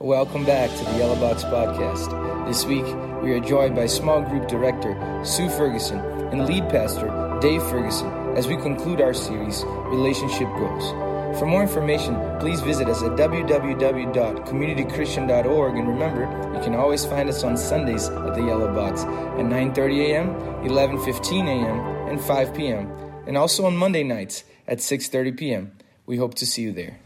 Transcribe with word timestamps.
Welcome 0.00 0.44
back 0.44 0.70
to 0.70 0.84
the 0.84 0.96
Yellow 0.96 1.16
Box 1.16 1.42
Podcast. 1.42 2.46
This 2.46 2.64
week, 2.64 2.84
we 3.20 3.32
are 3.32 3.40
joined 3.40 3.74
by 3.74 3.86
small 3.86 4.22
group 4.22 4.46
director 4.46 4.94
Sue 5.24 5.48
Ferguson 5.48 5.98
and 5.98 6.46
lead 6.46 6.68
pastor 6.68 7.08
Dave 7.40 7.64
Ferguson 7.64 8.08
as 8.36 8.46
we 8.46 8.56
conclude 8.58 9.00
our 9.00 9.12
series, 9.12 9.64
Relationship 9.66 10.46
Goals. 10.56 10.88
For 11.36 11.46
more 11.46 11.62
information, 11.62 12.14
please 12.38 12.60
visit 12.60 12.88
us 12.88 13.02
at 13.02 13.18
www.communitychristian.org 13.18 15.76
and 15.76 15.88
remember, 15.88 16.52
you 16.56 16.62
can 16.62 16.76
always 16.76 17.04
find 17.04 17.28
us 17.28 17.42
on 17.42 17.56
Sundays 17.56 18.08
at 18.08 18.36
the 18.36 18.44
Yellow 18.44 18.72
Box 18.72 19.02
at 19.02 19.46
9:30 19.46 20.10
a.m., 20.10 20.32
11:15 20.62 21.48
a.m., 21.48 21.80
and 22.08 22.20
5 22.20 22.54
p.m., 22.54 22.88
and 23.26 23.36
also 23.36 23.66
on 23.66 23.76
Monday 23.76 24.04
nights 24.04 24.44
at 24.68 24.78
6:30 24.78 25.36
p.m. 25.36 25.72
We 26.06 26.18
hope 26.18 26.34
to 26.34 26.46
see 26.46 26.62
you 26.62 26.70
there. 26.70 27.00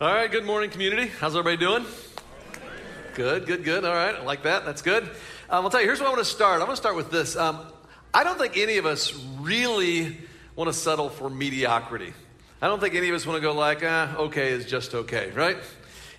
All 0.00 0.14
right, 0.14 0.30
good 0.30 0.44
morning, 0.44 0.70
community. 0.70 1.10
How's 1.18 1.34
everybody 1.34 1.56
doing? 1.56 1.84
Good, 3.14 3.44
good, 3.46 3.62
good. 3.62 3.84
All 3.84 3.92
right, 3.92 4.14
I 4.14 4.22
like 4.22 4.44
that. 4.44 4.64
That's 4.64 4.80
good. 4.80 5.04
Um, 5.50 5.64
I'll 5.64 5.70
tell 5.70 5.80
you, 5.80 5.86
here's 5.86 6.00
where 6.00 6.08
I 6.08 6.12
want 6.12 6.24
to 6.24 6.30
start. 6.30 6.62
I 6.62 6.64
want 6.64 6.70
to 6.70 6.76
start 6.76 6.96
with 6.96 7.10
this. 7.10 7.36
Um, 7.36 7.60
I 8.14 8.24
don't 8.24 8.38
think 8.38 8.56
any 8.56 8.78
of 8.78 8.86
us 8.86 9.12
really 9.38 10.16
want 10.56 10.68
to 10.68 10.72
settle 10.72 11.10
for 11.10 11.28
mediocrity. 11.28 12.14
I 12.62 12.68
don't 12.68 12.80
think 12.80 12.94
any 12.94 13.10
of 13.10 13.14
us 13.14 13.26
want 13.26 13.36
to 13.36 13.42
go 13.42 13.52
like, 13.52 13.82
ah, 13.84 14.16
okay 14.16 14.52
is 14.52 14.64
just 14.64 14.94
okay, 14.94 15.30
right? 15.32 15.58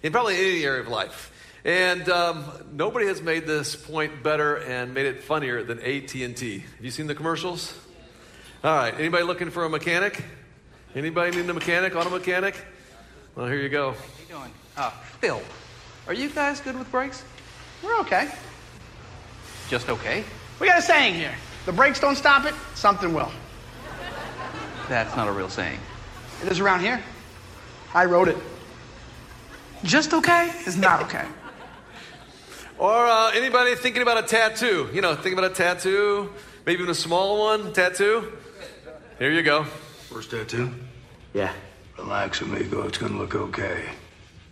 In 0.04 0.12
probably 0.12 0.36
any 0.36 0.64
area 0.64 0.82
of 0.82 0.88
life. 0.88 1.32
And 1.66 2.08
um, 2.10 2.46
nobody 2.74 3.08
has 3.08 3.24
made 3.24 3.48
this 3.48 3.76
point 3.76 4.22
better 4.22 4.58
and 4.58 4.94
made 4.94 5.08
it 5.08 5.24
funnier 5.24 5.64
than 5.64 5.80
AT&T. 5.80 6.60
Have 6.60 6.86
you 6.86 6.92
seen 6.92 7.08
the 7.08 7.16
commercials? 7.16 7.76
All 8.64 8.76
right, 8.76 8.94
anybody 9.00 9.24
looking 9.24 9.50
for 9.50 9.66
a 9.66 9.70
mechanic? 9.70 10.24
Anybody 10.94 11.38
need 11.38 11.50
a 11.50 11.54
mechanic, 11.54 11.96
auto 11.96 12.12
mechanic? 12.12 12.56
Well, 13.36 13.48
here 13.48 13.58
you 13.58 13.70
go. 13.70 13.94
How 13.94 13.98
you 14.20 14.36
doing? 14.36 14.52
Uh, 14.78 14.90
Phil, 15.22 15.42
are 16.08 16.14
you 16.14 16.30
guys 16.30 16.60
good 16.60 16.78
with 16.78 16.92
brakes? 16.92 17.24
We're 17.84 18.00
okay. 18.02 18.30
Just 19.70 19.90
okay? 19.90 20.24
We 20.60 20.68
got 20.68 20.80
a 20.80 20.82
saying 20.82 21.16
here. 21.16 21.34
The 21.66 21.72
brakes 21.72 22.00
don't 22.00 22.16
stop 22.16 22.46
it, 22.46 22.54
something 22.76 23.14
will. 23.14 23.32
That's 24.90 25.16
not 25.16 25.28
a 25.28 25.32
real 25.32 25.50
saying. 25.50 25.80
It 26.44 26.52
is 26.52 26.60
around 26.60 26.82
here. 26.82 27.02
I 27.94 28.06
wrote 28.06 28.28
it. 28.28 28.38
Just 29.84 30.14
okay 30.14 30.52
is 30.66 30.78
not 30.78 31.04
okay. 31.04 31.26
Or 32.80 33.06
uh, 33.06 33.32
anybody 33.34 33.76
thinking 33.76 34.02
about 34.02 34.24
a 34.24 34.28
tattoo? 34.28 34.90
You 34.92 35.02
know, 35.02 35.14
thinking 35.14 35.38
about 35.38 35.52
a 35.52 35.54
tattoo, 35.54 36.34
maybe 36.66 36.82
even 36.82 36.90
a 36.92 36.96
small 36.96 37.40
one, 37.40 37.72
tattoo? 37.72 38.34
Here 39.20 39.32
you 39.32 39.44
go. 39.44 39.64
First 40.10 40.32
tattoo? 40.32 40.74
Yeah. 41.34 41.54
Relax, 41.98 42.42
amigo. 42.42 42.82
It's 42.88 42.98
gonna 42.98 43.18
look 43.18 43.36
okay. 43.36 43.86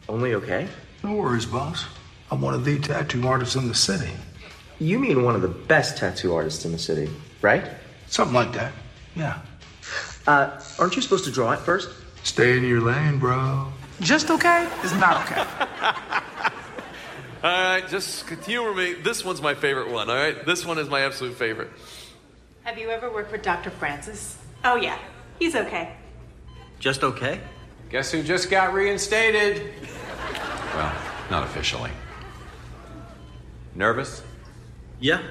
Only 0.08 0.36
okay? 0.36 0.68
No 1.04 1.14
worries, 1.14 1.46
boss. 1.46 1.86
I'm 2.30 2.42
one 2.42 2.54
of 2.54 2.64
the 2.64 2.80
tattoo 2.80 3.28
artists 3.28 3.56
in 3.56 3.68
the 3.68 3.76
city. 3.76 4.12
You 4.80 5.00
mean 5.00 5.24
one 5.24 5.36
of 5.36 5.42
the 5.42 5.48
best 5.48 5.98
tattoo 5.98 6.34
artists 6.34 6.66
in 6.66 6.72
the 6.72 6.80
city, 6.80 7.10
right? 7.42 7.70
Something 8.08 8.36
like 8.36 8.54
that. 8.54 8.74
Yeah. 9.16 9.42
Uh, 10.28 10.60
aren't 10.80 10.96
you 10.96 11.02
supposed 11.02 11.26
to 11.26 11.32
draw 11.32 11.52
it 11.52 11.60
first? 11.60 11.90
Stay 12.24 12.58
in 12.58 12.64
your 12.64 12.82
lane, 12.82 13.20
bro. 13.20 13.68
Just 14.00 14.30
okay 14.30 14.68
is 14.84 14.94
not 14.94 15.26
okay. 15.26 15.44
All 17.44 17.50
right, 17.50 17.88
just 17.90 18.30
humor 18.46 18.74
me. 18.74 18.94
This 18.94 19.26
one's 19.26 19.42
my 19.42 19.56
favorite 19.56 19.90
one, 19.90 20.12
all 20.12 20.16
right? 20.16 20.46
This 20.46 20.64
one 20.64 20.78
is 20.78 20.88
my 20.90 21.02
absolute 21.02 21.36
favorite. 21.36 21.72
Have 22.62 22.78
you 22.78 22.92
ever 22.92 23.12
worked 23.12 23.32
with 23.32 23.42
Dr. 23.42 23.72
Francis? 23.72 24.38
Oh, 24.64 24.76
yeah. 24.76 25.00
He's 25.40 25.56
okay. 25.56 25.96
Just 26.78 27.04
okay? 27.04 27.42
Guess 27.90 28.12
who 28.12 28.22
just 28.22 28.52
got 28.52 28.74
reinstated? 28.74 29.74
Well, 30.74 30.94
not 31.30 31.44
officially. 31.44 31.92
Nervous? 33.76 34.24
Yeah. 35.00 35.22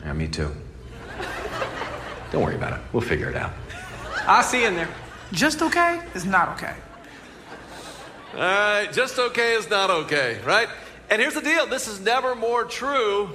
Yeah, 0.00 0.12
me 0.12 0.28
too. 0.28 0.54
Don't 2.30 2.42
worry 2.42 2.56
about 2.56 2.74
it. 2.74 2.80
We'll 2.92 3.02
figure 3.02 3.30
it 3.30 3.36
out. 3.36 3.52
I'll 4.26 4.42
see 4.42 4.62
you 4.62 4.68
in 4.68 4.74
there. 4.74 4.88
Just 5.32 5.62
okay 5.62 6.00
is 6.14 6.24
not 6.24 6.50
okay. 6.50 6.74
All 8.34 8.40
right, 8.40 8.92
just 8.92 9.18
okay 9.18 9.54
is 9.54 9.68
not 9.70 9.90
okay, 9.90 10.38
right? 10.44 10.68
And 11.10 11.20
here's 11.20 11.34
the 11.34 11.40
deal 11.40 11.66
this 11.66 11.88
is 11.88 12.00
never 12.00 12.34
more 12.34 12.64
true 12.64 13.30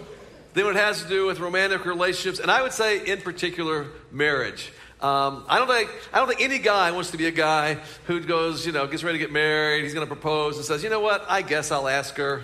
than 0.54 0.66
what 0.66 0.76
it 0.76 0.80
has 0.80 1.02
to 1.02 1.08
do 1.08 1.26
with 1.26 1.40
romantic 1.40 1.86
relationships, 1.86 2.40
and 2.40 2.52
I 2.52 2.62
would 2.62 2.74
say, 2.74 3.06
in 3.06 3.22
particular, 3.22 3.88
marriage. 4.12 4.72
Um, 5.04 5.44
I 5.50 5.60
don't 5.60 5.68
think 5.68 5.90
I 6.14 6.20
don't 6.20 6.30
think 6.30 6.40
any 6.40 6.60
guy 6.60 6.92
wants 6.92 7.12
to 7.12 7.18
be 7.18 7.26
a 7.26 7.32
guy 7.32 7.74
who 8.06 8.22
goes, 8.22 8.66
you 8.66 8.72
know, 8.72 8.88
gets 8.88 9.04
ready 9.04 9.20
to 9.20 9.26
get 9.26 9.34
married. 9.34 9.84
He's 9.84 9.94
going 9.94 10.08
to 10.08 10.14
propose 10.14 10.56
and 10.56 10.66
says, 10.66 10.82
you 10.82 10.90
know 10.90 11.02
what? 11.02 11.26
I 11.28 11.42
guess 11.42 11.72
I'll 11.72 11.90
ask 11.90 12.16
her. 12.16 12.44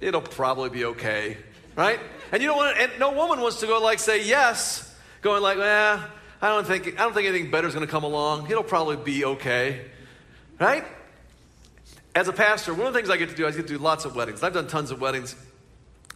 It'll 0.00 0.20
probably 0.20 0.68
be 0.68 0.84
okay, 0.86 1.36
right? 1.76 2.00
And 2.32 2.42
you 2.42 2.48
know 2.48 2.56
what? 2.56 2.76
And 2.76 2.90
no 2.98 3.12
woman 3.12 3.40
wants 3.40 3.60
to 3.60 3.68
go 3.68 3.78
like 3.78 4.00
say 4.00 4.26
yes, 4.26 4.92
going 5.22 5.42
like, 5.42 5.58
eh, 5.58 6.00
I 6.42 6.48
don't 6.48 6.66
think 6.66 6.98
I 6.98 7.04
don't 7.04 7.14
think 7.14 7.28
anything 7.28 7.52
better 7.52 7.68
is 7.68 7.74
going 7.74 7.86
to 7.86 7.90
come 7.90 8.02
along. 8.02 8.50
It'll 8.50 8.64
probably 8.64 8.96
be 8.96 9.24
okay, 9.24 9.82
right? 10.58 10.84
As 12.16 12.26
a 12.26 12.32
pastor, 12.32 12.74
one 12.74 12.88
of 12.88 12.94
the 12.94 12.98
things 12.98 13.10
I 13.10 13.16
get 13.16 13.28
to 13.28 13.36
do, 13.36 13.46
I 13.46 13.52
get 13.52 13.68
to 13.68 13.74
do 13.74 13.78
lots 13.78 14.04
of 14.04 14.16
weddings. 14.16 14.42
I've 14.42 14.54
done 14.54 14.66
tons 14.66 14.90
of 14.90 15.00
weddings. 15.00 15.36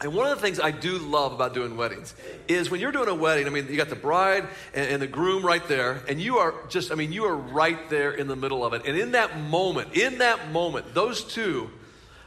And 0.02 0.14
one 0.14 0.26
of 0.26 0.36
the 0.36 0.42
things 0.42 0.58
I 0.58 0.70
do 0.70 0.96
love 0.96 1.32
about 1.32 1.52
doing 1.52 1.76
weddings 1.76 2.14
is 2.48 2.70
when 2.70 2.80
you're 2.80 2.92
doing 2.92 3.08
a 3.08 3.14
wedding, 3.14 3.46
I 3.46 3.50
mean, 3.50 3.68
you 3.68 3.76
got 3.76 3.90
the 3.90 3.96
bride 3.96 4.48
and, 4.72 4.92
and, 4.92 5.02
the 5.02 5.06
groom 5.06 5.44
right 5.44 5.66
there, 5.68 6.02
and 6.08 6.18
you 6.18 6.38
are 6.38 6.54
just, 6.70 6.90
I 6.90 6.94
mean, 6.94 7.12
you 7.12 7.26
are 7.26 7.36
right 7.36 7.90
there 7.90 8.10
in 8.10 8.26
the 8.26 8.36
middle 8.36 8.64
of 8.64 8.72
it. 8.72 8.86
And 8.86 8.96
in 8.96 9.12
that 9.12 9.38
moment, 9.38 9.94
in 9.94 10.18
that 10.18 10.52
moment, 10.52 10.94
those 10.94 11.22
two 11.22 11.68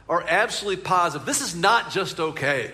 are 0.08 0.24
absolutely 0.28 0.84
positive. 0.84 1.26
This 1.26 1.40
is 1.40 1.56
not 1.56 1.90
just 1.90 2.20
okay. 2.20 2.70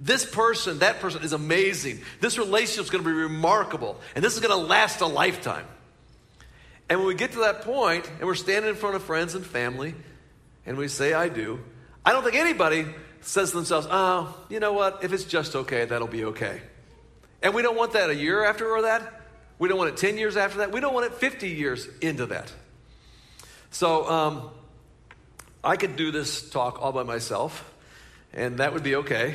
This 0.00 0.24
person, 0.24 0.80
that 0.80 0.98
person 0.98 1.22
is 1.22 1.32
amazing. 1.32 2.00
This 2.20 2.36
relationship 2.36 2.84
is 2.84 2.90
going 2.90 3.04
to 3.04 3.08
be 3.08 3.14
remarkable, 3.14 4.00
and 4.16 4.24
this 4.24 4.34
is 4.34 4.40
going 4.40 4.50
to 4.50 4.66
last 4.66 5.00
a 5.02 5.06
lifetime. 5.06 5.66
And 6.88 6.98
when 6.98 7.06
we 7.06 7.14
get 7.14 7.32
to 7.32 7.38
that 7.40 7.62
point, 7.62 8.10
and 8.18 8.26
we're 8.26 8.34
standing 8.34 8.70
in 8.70 8.74
front 8.74 8.96
of 8.96 9.04
friends 9.04 9.36
and 9.36 9.46
family, 9.46 9.94
and 10.66 10.76
we 10.76 10.88
say, 10.88 11.12
I 11.12 11.28
do, 11.28 11.60
I 12.04 12.10
don't 12.10 12.24
think 12.24 12.34
anybody 12.34 12.86
says 13.22 13.50
to 13.50 13.56
themselves, 13.56 13.86
oh, 13.90 14.36
you 14.48 14.60
know 14.60 14.72
what? 14.72 15.02
If 15.02 15.12
it's 15.12 15.24
just 15.24 15.54
okay, 15.54 15.84
that'll 15.84 16.08
be 16.08 16.24
okay. 16.26 16.60
And 17.42 17.54
we 17.54 17.62
don't 17.62 17.76
want 17.76 17.94
that 17.94 18.10
a 18.10 18.14
year 18.14 18.44
after 18.44 18.70
or 18.70 18.82
that. 18.82 19.20
We 19.58 19.68
don't 19.68 19.78
want 19.78 19.90
it 19.90 19.96
10 19.96 20.18
years 20.18 20.36
after 20.36 20.58
that. 20.58 20.72
We 20.72 20.80
don't 20.80 20.94
want 20.94 21.06
it 21.06 21.14
50 21.14 21.48
years 21.48 21.88
into 22.00 22.26
that. 22.26 22.52
So 23.70 24.08
um, 24.08 24.50
I 25.62 25.76
could 25.76 25.96
do 25.96 26.10
this 26.10 26.50
talk 26.50 26.82
all 26.82 26.92
by 26.92 27.04
myself, 27.04 27.72
and 28.32 28.58
that 28.58 28.74
would 28.74 28.82
be 28.82 28.96
okay. 28.96 29.34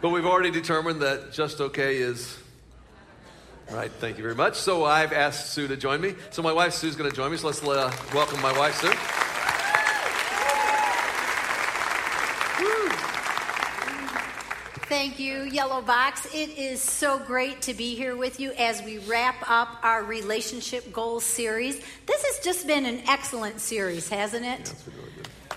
But 0.00 0.10
we've 0.10 0.26
already 0.26 0.50
determined 0.50 1.00
that 1.00 1.32
just 1.32 1.60
okay 1.60 1.96
is. 1.96 2.38
All 3.70 3.76
right, 3.76 3.90
thank 3.90 4.18
you 4.18 4.22
very 4.22 4.34
much. 4.34 4.56
So 4.56 4.84
I've 4.84 5.14
asked 5.14 5.54
Sue 5.54 5.66
to 5.68 5.76
join 5.78 6.02
me. 6.02 6.14
So 6.30 6.42
my 6.42 6.52
wife 6.52 6.74
Sue's 6.74 6.96
going 6.96 7.08
to 7.08 7.16
join 7.16 7.30
me. 7.30 7.38
So 7.38 7.46
let's 7.46 7.62
uh, 7.62 7.90
welcome 8.12 8.42
my 8.42 8.56
wife 8.58 8.74
Sue. 8.74 9.23
Thank 14.94 15.18
you, 15.18 15.42
Yellow 15.42 15.82
Box. 15.82 16.24
It 16.32 16.56
is 16.56 16.80
so 16.80 17.18
great 17.18 17.62
to 17.62 17.74
be 17.74 17.96
here 17.96 18.14
with 18.14 18.38
you 18.38 18.52
as 18.52 18.80
we 18.80 18.98
wrap 18.98 19.34
up 19.50 19.80
our 19.82 20.04
relationship 20.04 20.92
goals 20.92 21.24
series. 21.24 21.80
This 22.06 22.24
has 22.24 22.44
just 22.44 22.68
been 22.68 22.86
an 22.86 23.02
excellent 23.08 23.60
series, 23.60 24.08
hasn't 24.08 24.46
it? 24.46 24.72
Yeah, 24.72 24.92
really 24.94 25.10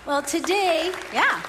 well, 0.07 0.23
today, 0.23 0.91
yeah. 1.13 1.39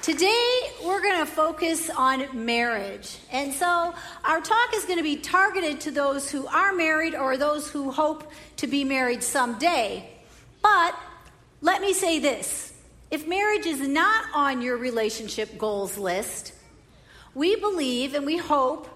Today, 0.00 0.60
we're 0.82 1.02
going 1.02 1.18
to 1.18 1.26
focus 1.26 1.90
on 1.90 2.26
marriage. 2.46 3.18
And 3.30 3.52
so, 3.52 3.94
our 4.24 4.40
talk 4.40 4.74
is 4.74 4.86
going 4.86 4.98
to 4.98 5.04
be 5.04 5.16
targeted 5.16 5.82
to 5.82 5.90
those 5.90 6.30
who 6.30 6.46
are 6.46 6.72
married 6.72 7.14
or 7.14 7.36
those 7.36 7.70
who 7.70 7.90
hope 7.90 8.32
to 8.56 8.66
be 8.66 8.82
married 8.84 9.22
someday. 9.22 10.08
But 10.62 10.98
let 11.60 11.82
me 11.82 11.92
say 11.92 12.18
this 12.18 12.72
if 13.10 13.28
marriage 13.28 13.66
is 13.66 13.86
not 13.86 14.24
on 14.32 14.62
your 14.62 14.78
relationship 14.78 15.58
goals 15.58 15.98
list, 15.98 16.54
we 17.38 17.54
believe 17.54 18.14
and 18.14 18.26
we 18.26 18.36
hope 18.36 18.88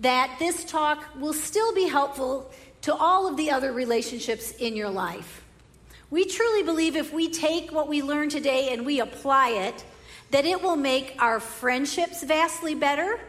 that 0.00 0.34
this 0.38 0.64
talk 0.64 1.04
will 1.20 1.34
still 1.34 1.74
be 1.74 1.86
helpful 1.86 2.50
to 2.80 2.94
all 2.94 3.28
of 3.28 3.36
the 3.36 3.50
other 3.50 3.72
relationships 3.72 4.52
in 4.52 4.74
your 4.74 4.88
life. 4.88 5.44
We 6.10 6.24
truly 6.24 6.62
believe 6.62 6.96
if 6.96 7.12
we 7.12 7.28
take 7.28 7.70
what 7.70 7.88
we 7.88 8.02
learn 8.02 8.30
today 8.30 8.72
and 8.72 8.86
we 8.86 9.00
apply 9.00 9.50
it, 9.50 9.84
that 10.30 10.46
it 10.46 10.62
will 10.62 10.76
make 10.76 11.14
our 11.18 11.38
friendships 11.38 12.22
vastly 12.22 12.74
better, 12.74 13.20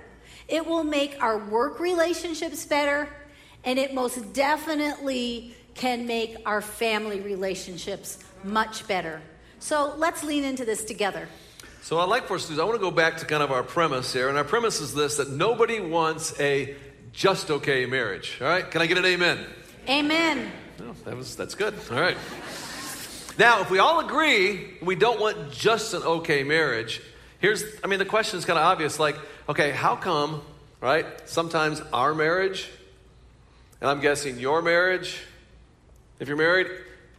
it 0.47 0.65
will 0.65 0.83
make 0.85 1.21
our 1.21 1.37
work 1.37 1.79
relationships 1.79 2.65
better, 2.65 3.09
and 3.65 3.77
it 3.77 3.93
most 3.93 4.33
definitely 4.33 5.55
can 5.75 6.07
make 6.07 6.37
our 6.45 6.61
family 6.61 7.19
relationships 7.19 8.19
much 8.43 8.87
better. 8.87 9.21
So 9.59 9.93
let's 9.97 10.23
lean 10.23 10.45
into 10.45 10.63
this 10.63 10.85
together. 10.85 11.27
So 11.83 11.99
I'd 11.99 12.07
like 12.07 12.27
for 12.27 12.35
us 12.35 12.47
to, 12.47 12.53
I 12.61 12.63
want 12.63 12.75
to 12.75 12.81
go 12.81 12.91
back 12.91 13.17
to 13.17 13.25
kind 13.25 13.43
of 13.43 13.51
our 13.51 13.61
premise 13.61 14.13
here. 14.13 14.29
And 14.29 14.37
our 14.37 14.45
premise 14.45 14.79
is 14.79 14.93
this 14.93 15.17
that 15.17 15.29
nobody 15.29 15.81
wants 15.81 16.33
a 16.39 16.77
just 17.11 17.51
okay 17.51 17.85
marriage. 17.85 18.37
All 18.39 18.47
right? 18.47 18.71
Can 18.71 18.81
I 18.81 18.85
get 18.85 18.97
an 18.97 19.03
amen? 19.03 19.45
Amen. 19.89 20.49
That 21.03 21.17
was, 21.17 21.35
that's 21.35 21.55
good. 21.55 21.73
All 21.91 21.99
right. 21.99 22.15
Now, 23.37 23.59
if 23.59 23.69
we 23.69 23.79
all 23.79 23.99
agree 23.99 24.77
we 24.81 24.95
don't 24.95 25.19
want 25.19 25.51
just 25.51 25.93
an 25.93 26.03
okay 26.03 26.43
marriage, 26.43 27.01
here's, 27.39 27.65
I 27.83 27.87
mean, 27.87 27.99
the 27.99 28.05
question 28.05 28.39
is 28.39 28.45
kind 28.45 28.57
of 28.57 28.63
obvious 28.63 28.97
like, 28.97 29.17
okay, 29.49 29.71
how 29.71 29.97
come, 29.97 30.41
right? 30.79 31.05
Sometimes 31.27 31.81
our 31.91 32.15
marriage, 32.15 32.69
and 33.81 33.89
I'm 33.89 33.99
guessing 33.99 34.39
your 34.39 34.61
marriage, 34.61 35.21
if 36.21 36.29
you're 36.29 36.37
married, 36.37 36.67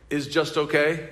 is 0.08 0.26
just 0.26 0.56
okay. 0.56 1.10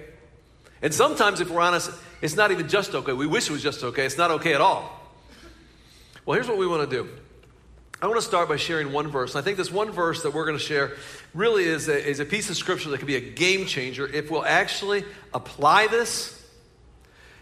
And 0.83 0.93
sometimes, 0.93 1.41
if 1.41 1.49
we're 1.49 1.61
honest, 1.61 1.91
it's 2.21 2.35
not 2.35 2.51
even 2.51 2.69
just 2.69 2.95
okay. 2.95 3.13
We 3.13 3.27
wish 3.27 3.49
it 3.49 3.53
was 3.53 3.63
just 3.63 3.83
okay. 3.85 4.05
It's 4.05 4.19
not 4.19 4.33
okay 4.33 4.53
at 4.53 4.61
all. 4.61 5.01
Well, 6.27 6.35
here's 6.35 6.49
what 6.49 6.59
we 6.59 6.67
want 6.67 6.89
to 6.89 6.97
do. 6.97 7.09
I 8.03 8.09
want 8.09 8.21
to 8.21 8.27
start 8.27 8.49
by 8.49 8.57
sharing 8.57 8.93
one 8.93 9.07
verse. 9.09 9.37
And 9.37 9.41
I 9.41 9.45
think 9.45 9.57
this 9.57 9.71
one 9.71 9.93
verse 9.93 10.25
that 10.25 10.35
we're 10.35 10.45
going 10.45 10.59
to 10.59 10.65
share 10.65 10.93
really 11.35 11.65
is 11.65 11.89
a, 11.89 12.05
is 12.05 12.19
a 12.19 12.25
piece 12.25 12.51
of 12.51 12.57
scripture 12.57 12.91
that 12.91 12.99
could 12.99 13.07
be 13.07 13.15
a 13.15 13.21
game 13.21 13.65
changer 13.65 14.09
if 14.09 14.29
we'll 14.29 14.45
actually 14.45 15.05
apply 15.33 15.87
this. 15.87 16.37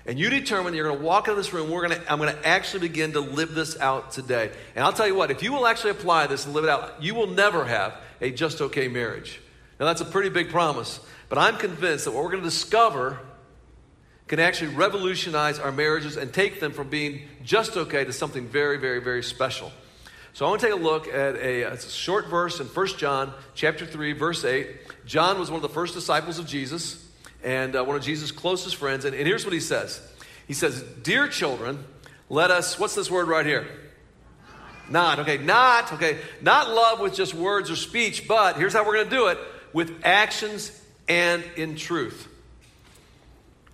And 0.05 0.19
you 0.19 0.29
determine 0.29 0.75
you're 0.75 0.87
going 0.89 0.99
to 0.99 1.05
walk 1.05 1.29
into 1.29 1.41
this 1.41 1.55
room. 1.55 1.71
We're 1.71 1.89
going 1.89 1.99
to, 1.99 2.13
I'm 2.13 2.19
going 2.19 2.35
to 2.35 2.47
actually 2.47 2.89
begin 2.89 3.13
to 3.13 3.21
live 3.21 3.55
this 3.55 3.79
out 3.81 4.13
today. 4.13 4.51
And 4.75 4.85
I'll 4.85 4.93
tell 4.93 5.07
you 5.07 5.15
what, 5.15 5.31
if 5.31 5.43
you 5.43 5.55
will 5.55 5.67
actually 5.67 5.93
apply 5.93 6.27
this 6.27 6.45
and 6.45 6.53
live 6.53 6.65
it 6.65 6.71
out, 6.71 7.03
you 7.03 7.15
will 7.15 7.29
never 7.29 7.65
have 7.65 7.97
a 8.21 8.31
just 8.31 8.61
okay 8.61 8.89
marriage. 8.89 9.41
Now, 9.79 9.87
that's 9.87 10.03
a 10.03 10.07
pretty 10.07 10.29
big 10.29 10.51
promise. 10.51 11.01
But 11.31 11.39
I'm 11.39 11.57
convinced 11.57 12.05
that 12.05 12.11
what 12.11 12.23
we're 12.23 12.33
going 12.33 12.43
to 12.43 12.49
discover 12.51 13.19
can 14.31 14.39
actually 14.39 14.73
revolutionize 14.77 15.59
our 15.59 15.73
marriages 15.73 16.17
and 16.17 16.33
take 16.33 16.61
them 16.61 16.71
from 16.71 16.89
being 16.89 17.23
just 17.43 17.77
okay 17.77 18.05
to 18.05 18.13
something 18.13 18.47
very, 18.47 18.77
very, 18.77 19.01
very 19.01 19.25
special. 19.25 19.73
So 20.35 20.47
I 20.47 20.51
want 20.51 20.61
to 20.61 20.69
take 20.69 20.77
a 20.77 20.81
look 20.81 21.09
at 21.09 21.35
a, 21.35 21.63
a 21.63 21.81
short 21.81 22.29
verse 22.29 22.61
in 22.61 22.69
1 22.69 22.87
John 22.97 23.35
chapter 23.57 23.85
3, 23.85 24.13
verse 24.13 24.45
8. 24.45 24.69
John 25.05 25.41
was 25.41 25.51
one 25.51 25.57
of 25.57 25.63
the 25.63 25.69
first 25.69 25.95
disciples 25.95 26.39
of 26.39 26.47
Jesus 26.47 27.05
and 27.43 27.75
uh, 27.75 27.83
one 27.83 27.97
of 27.97 28.05
Jesus' 28.05 28.31
closest 28.31 28.77
friends. 28.77 29.05
And, 29.05 29.17
and 29.17 29.27
here's 29.27 29.45
what 29.45 29.53
he 29.53 29.59
says 29.59 30.01
He 30.47 30.55
says, 30.55 30.81
Dear 31.03 31.27
children, 31.27 31.85
let 32.29 32.53
us, 32.53 32.79
what's 32.79 32.95
this 32.95 33.11
word 33.11 33.27
right 33.27 33.45
here? 33.45 33.67
Not, 34.89 35.19
okay, 35.19 35.39
not, 35.39 35.93
okay, 35.95 36.19
not 36.41 36.71
love 36.71 37.01
with 37.01 37.17
just 37.17 37.35
words 37.35 37.69
or 37.69 37.75
speech, 37.75 38.29
but 38.29 38.57
here's 38.57 38.75
how 38.75 38.87
we're 38.87 38.95
going 38.95 39.11
to 39.11 39.17
do 39.17 39.27
it 39.27 39.39
with 39.73 40.03
actions 40.05 40.71
and 41.09 41.43
in 41.57 41.75
truth. 41.75 42.29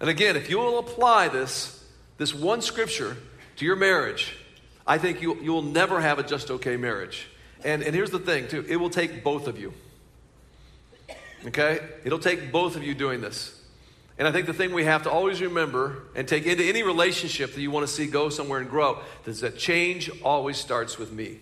And 0.01 0.11
again, 0.11 0.37
if 0.37 0.51
you 0.51 0.59
will 0.59 0.79
apply 0.79 1.29
this, 1.29 1.85
this 2.19 2.35
one 2.35 2.61
scripture 2.61 3.17
to 3.57 3.65
your 3.65 3.77
marriage, 3.77 4.37
I 4.87 4.99
think 4.99 5.23
you, 5.23 5.41
you 5.41 5.53
will 5.53 5.63
never 5.63 6.01
have 6.01 6.19
a 6.19 6.23
just 6.23 6.51
okay 6.51 6.77
marriage. 6.77 7.29
And, 7.65 7.83
and 7.83 7.95
here's 7.95 8.11
the 8.11 8.19
thing, 8.19 8.49
too 8.49 8.65
it 8.69 8.77
will 8.77 8.91
take 8.91 9.25
both 9.25 9.49
of 9.49 9.59
you. 9.59 9.73
Okay? 11.47 11.81
It'll 12.05 12.19
take 12.19 12.53
both 12.53 12.77
of 12.77 12.83
you 12.83 12.95
doing 12.95 13.21
this. 13.21 13.53
And 14.19 14.27
I 14.27 14.33
think 14.33 14.47
the 14.47 14.55
thing 14.55 14.73
we 14.73 14.85
have 14.85 15.03
to 15.03 15.11
always 15.11 15.43
remember 15.43 16.05
and 16.15 16.27
take 16.27 16.47
into 16.47 16.65
any 16.65 16.83
relationship 16.83 17.55
that 17.55 17.61
you 17.61 17.71
want 17.71 17.87
to 17.87 17.93
see 17.93 18.07
go 18.07 18.31
somewhere 18.31 18.61
and 18.61 18.69
grow 18.69 19.01
is 19.27 19.41
that 19.41 19.59
change 19.59 20.11
always 20.23 20.57
starts 20.57 20.99
with 20.99 21.13
me. 21.13 21.39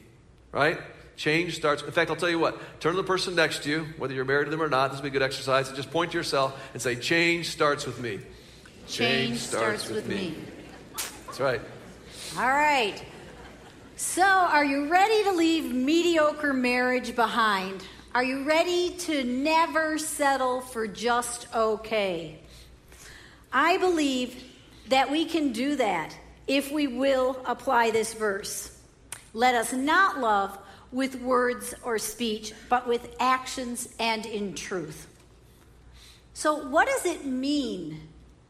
Right? 0.50 0.78
Change 1.16 1.54
starts. 1.54 1.82
In 1.82 1.92
fact, 1.92 2.10
I'll 2.10 2.16
tell 2.16 2.30
you 2.30 2.40
what. 2.40 2.58
Turn 2.80 2.92
to 2.92 2.96
the 2.96 3.06
person 3.06 3.36
next 3.36 3.62
to 3.62 3.70
you, 3.70 3.86
whether 3.98 4.12
you're 4.12 4.24
married 4.24 4.46
to 4.46 4.50
them 4.50 4.62
or 4.62 4.68
not. 4.68 4.90
This 4.90 4.98
will 4.98 5.04
be 5.04 5.08
a 5.08 5.12
good 5.12 5.22
exercise. 5.22 5.68
And 5.68 5.76
just 5.76 5.90
point 5.90 6.10
to 6.12 6.18
yourself 6.18 6.60
and 6.72 6.82
say, 6.82 6.96
"Change 6.96 7.50
starts 7.50 7.86
with 7.86 8.00
me." 8.00 8.18
Change, 8.86 9.38
starts, 9.38 9.88
with, 9.88 10.06
me. 10.08 10.34
That's 11.26 11.40
right. 11.40 11.60
All 12.36 12.48
right. 12.48 13.02
So, 13.96 14.22
are 14.22 14.64
you 14.64 14.88
ready 14.88 15.24
to 15.24 15.32
leave 15.32 15.72
mediocre 15.72 16.52
marriage 16.52 17.16
behind? 17.16 17.84
Are 18.14 18.24
you 18.24 18.44
ready 18.44 18.90
to 18.90 19.24
never 19.24 19.98
settle 19.98 20.60
for 20.60 20.86
just 20.86 21.48
okay? 21.54 22.38
I 23.52 23.78
believe 23.78 24.44
that 24.88 25.10
we 25.10 25.24
can 25.24 25.52
do 25.52 25.76
that 25.76 26.16
if 26.46 26.70
we 26.70 26.86
will 26.86 27.40
apply 27.46 27.90
this 27.90 28.14
verse. 28.14 28.78
Let 29.32 29.54
us 29.54 29.72
not 29.72 30.20
love 30.20 30.58
with 30.92 31.20
words 31.20 31.74
or 31.82 31.98
speech, 31.98 32.52
but 32.68 32.86
with 32.86 33.16
actions 33.18 33.88
and 33.98 34.26
in 34.26 34.54
truth. 34.54 35.08
So, 36.34 36.68
what 36.68 36.86
does 36.86 37.06
it 37.06 37.24
mean 37.24 38.00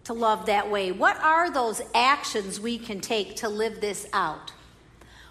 to 0.04 0.12
love 0.12 0.46
that 0.46 0.70
way? 0.70 0.92
What 0.92 1.16
are 1.22 1.50
those 1.50 1.80
actions 1.94 2.60
we 2.60 2.78
can 2.78 3.00
take 3.00 3.36
to 3.36 3.48
live 3.48 3.80
this 3.80 4.06
out? 4.12 4.52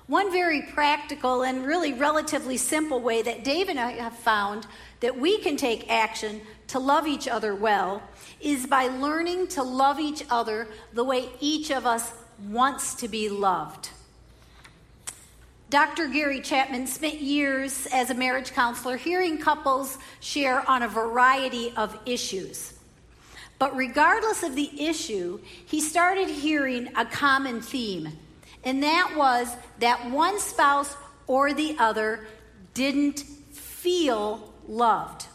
One 0.08 0.31
very 0.31 0.62
practical 0.62 1.44
and 1.44 1.66
really 1.66 1.94
relatively 1.94 2.58
simple 2.58 3.00
way 3.00 3.22
that 3.22 3.44
Dave 3.44 3.70
and 3.70 3.80
I 3.80 3.92
have 3.92 4.18
found 4.18 4.68
that 5.00 5.18
we 5.18 5.38
can 5.38 5.56
take 5.56 5.90
action 5.90 6.42
to 6.68 6.80
love 6.80 7.08
each 7.08 7.28
other 7.28 7.56
well 7.56 8.04
is 8.42 8.68
by 8.68 8.88
learning 8.88 9.48
to 9.50 9.64
love 9.64 10.00
each 10.00 10.24
other 10.30 10.68
the 10.92 11.04
way 11.04 11.30
each 11.40 11.72
of 11.72 11.86
us 11.86 12.12
wants 12.50 12.96
to 12.96 13.08
be 13.08 13.30
loved. 13.30 13.90
Dr. 15.70 16.08
Gary 16.08 16.42
Chapman 16.42 16.86
spent 16.86 17.20
years 17.22 17.88
as 17.92 18.10
a 18.10 18.14
marriage 18.14 18.52
counselor 18.52 18.98
hearing 18.98 19.38
couples 19.38 19.98
share 20.20 20.70
on 20.70 20.84
a 20.84 20.88
variety 20.88 21.74
of 21.78 21.98
issues. 22.06 22.73
But 23.59 23.75
regardless 23.75 24.44
of 24.44 24.55
the 24.55 24.85
issue, 24.85 25.39
he 25.65 25.79
started 25.79 26.27
hearing 26.27 26.89
a 26.95 27.05
common 27.05 27.61
theme, 27.61 28.09
and 28.63 28.83
that 28.83 29.13
was 29.15 29.55
that 29.79 30.11
one 30.11 30.39
spouse 30.39 30.95
or 31.27 31.53
the 31.53 31.75
other 31.79 32.27
didn't 32.73 33.19
feel 33.19 34.53
loved. 34.67 35.27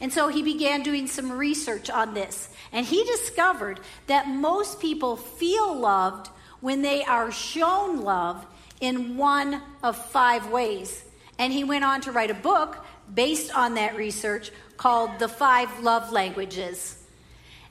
And 0.00 0.12
so 0.12 0.28
he 0.28 0.42
began 0.42 0.82
doing 0.82 1.06
some 1.06 1.30
research 1.30 1.90
on 1.90 2.14
this, 2.14 2.48
and 2.72 2.86
he 2.86 3.04
discovered 3.04 3.80
that 4.06 4.28
most 4.28 4.80
people 4.80 5.16
feel 5.16 5.74
loved 5.74 6.28
when 6.60 6.82
they 6.82 7.04
are 7.04 7.30
shown 7.30 8.02
love 8.02 8.46
in 8.80 9.16
one 9.16 9.62
of 9.82 9.96
five 9.96 10.50
ways. 10.50 11.04
And 11.38 11.52
he 11.52 11.64
went 11.64 11.84
on 11.84 12.00
to 12.02 12.12
write 12.12 12.30
a 12.30 12.34
book 12.34 12.84
based 13.12 13.54
on 13.56 13.74
that 13.74 13.96
research 13.96 14.50
called 14.80 15.18
The 15.18 15.28
Five 15.28 15.82
Love 15.82 16.10
Languages. 16.10 16.96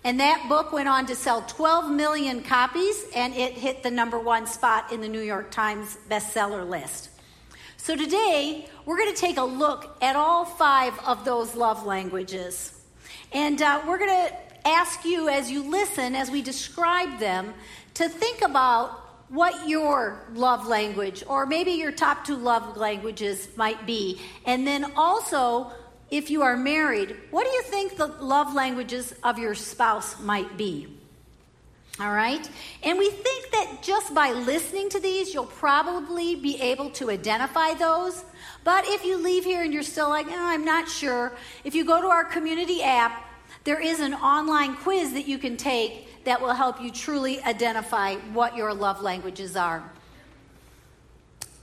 And 0.03 0.19
that 0.19 0.45
book 0.47 0.71
went 0.71 0.87
on 0.87 1.07
to 1.07 1.15
sell 1.15 1.41
12 1.41 1.89
million 1.89 2.43
copies, 2.43 3.03
and 3.15 3.33
it 3.33 3.53
hit 3.53 3.81
the 3.81 3.89
number 3.89 4.19
one 4.19 4.45
spot 4.45 4.93
in 4.93 5.01
the 5.01 5.07
New 5.09 5.21
York 5.21 5.49
Times 5.49 5.97
bestseller 6.07 6.69
list. 6.69 7.09
So 7.77 7.95
today, 7.95 8.69
we're 8.85 8.97
going 8.97 9.11
to 9.11 9.19
take 9.19 9.37
a 9.37 9.43
look 9.43 9.97
at 10.03 10.15
all 10.15 10.45
five 10.45 10.93
of 10.99 11.25
those 11.25 11.55
love 11.55 11.83
languages. 11.83 12.79
And 13.31 13.59
uh, 13.59 13.81
we're 13.87 13.97
going 13.97 14.27
to 14.27 14.67
ask 14.67 15.03
you, 15.03 15.29
as 15.29 15.49
you 15.49 15.63
listen, 15.63 16.13
as 16.13 16.29
we 16.29 16.43
describe 16.43 17.17
them, 17.17 17.55
to 17.95 18.07
think 18.07 18.43
about 18.43 18.91
what 19.29 19.67
your 19.67 20.27
love 20.35 20.67
language, 20.67 21.23
or 21.25 21.47
maybe 21.47 21.71
your 21.71 21.91
top 21.91 22.23
two 22.23 22.35
love 22.35 22.77
languages, 22.77 23.49
might 23.55 23.87
be. 23.87 24.21
And 24.45 24.67
then 24.67 24.91
also, 24.95 25.71
if 26.11 26.29
you 26.29 26.41
are 26.41 26.57
married, 26.57 27.15
what 27.31 27.43
do 27.45 27.49
you 27.49 27.61
think 27.63 27.95
the 27.95 28.07
love 28.07 28.53
languages 28.53 29.13
of 29.23 29.37
your 29.37 29.55
spouse 29.55 30.19
might 30.21 30.57
be? 30.57 30.87
All 31.99 32.11
right? 32.11 32.49
And 32.83 32.97
we 32.97 33.09
think 33.09 33.51
that 33.51 33.79
just 33.81 34.13
by 34.15 34.31
listening 34.31 34.89
to 34.89 34.99
these, 34.99 35.33
you'll 35.33 35.45
probably 35.45 36.35
be 36.35 36.59
able 36.61 36.89
to 36.91 37.09
identify 37.09 37.73
those. 37.73 38.23
But 38.63 38.85
if 38.87 39.03
you 39.03 39.17
leave 39.17 39.43
here 39.43 39.63
and 39.63 39.73
you're 39.73 39.83
still 39.83 40.09
like, 40.09 40.27
oh, 40.27 40.33
I'm 40.35 40.63
not 40.63 40.87
sure, 40.87 41.33
if 41.63 41.75
you 41.75 41.83
go 41.83 42.01
to 42.01 42.07
our 42.07 42.23
community 42.23 42.81
app, 42.83 43.25
there 43.65 43.81
is 43.81 43.99
an 43.99 44.13
online 44.13 44.75
quiz 44.75 45.11
that 45.13 45.27
you 45.27 45.37
can 45.37 45.57
take 45.57 46.23
that 46.23 46.41
will 46.41 46.53
help 46.53 46.81
you 46.81 46.89
truly 46.91 47.41
identify 47.43 48.15
what 48.33 48.55
your 48.55 48.73
love 48.73 49.01
languages 49.01 49.55
are. 49.55 49.83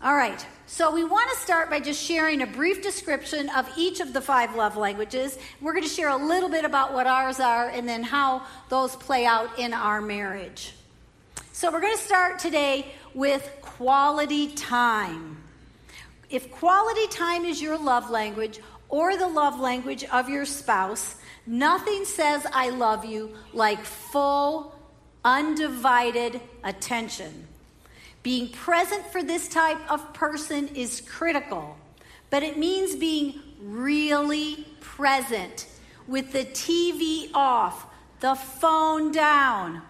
All 0.02 0.14
right, 0.14 0.44
so 0.68 0.92
we 0.92 1.04
want 1.04 1.30
to 1.30 1.36
start 1.36 1.70
by 1.70 1.78
just 1.78 2.02
sharing 2.02 2.42
a 2.42 2.46
brief 2.46 2.82
description 2.82 3.48
of 3.50 3.70
each 3.76 4.00
of 4.00 4.12
the 4.12 4.20
five 4.20 4.56
love 4.56 4.76
languages. 4.76 5.38
We're 5.60 5.72
going 5.72 5.84
to 5.84 5.88
share 5.88 6.08
a 6.08 6.16
little 6.16 6.48
bit 6.48 6.64
about 6.64 6.92
what 6.92 7.06
ours 7.06 7.38
are 7.38 7.68
and 7.68 7.88
then 7.88 8.02
how 8.02 8.42
those 8.68 8.96
play 8.96 9.24
out 9.24 9.60
in 9.60 9.72
our 9.72 10.00
marriage. 10.00 10.74
So 11.52 11.70
we're 11.70 11.80
going 11.80 11.96
to 11.96 12.02
start 12.02 12.40
today 12.40 12.92
with 13.14 13.48
quality 13.62 14.48
time. 14.54 15.36
If 16.30 16.50
quality 16.50 17.06
time 17.06 17.44
is 17.44 17.62
your 17.62 17.78
love 17.78 18.10
language 18.10 18.58
or 18.88 19.16
the 19.16 19.28
love 19.28 19.60
language 19.60 20.02
of 20.02 20.28
your 20.28 20.44
spouse, 20.44 21.14
nothing 21.46 22.04
says 22.04 22.44
I 22.52 22.70
love 22.70 23.04
you 23.04 23.34
like 23.52 23.84
full, 23.84 24.74
undivided 25.24 26.40
attention. 26.64 27.46
Being 28.26 28.48
present 28.48 29.06
for 29.06 29.22
this 29.22 29.46
type 29.46 29.78
of 29.88 30.12
person 30.12 30.66
is 30.74 31.00
critical, 31.00 31.76
but 32.28 32.42
it 32.42 32.58
means 32.58 32.96
being 32.96 33.40
really 33.60 34.66
present 34.80 35.68
with 36.08 36.32
the 36.32 36.44
TV 36.44 37.30
off, 37.34 37.86
the 38.18 38.34
phone 38.34 39.12
down. 39.12 39.80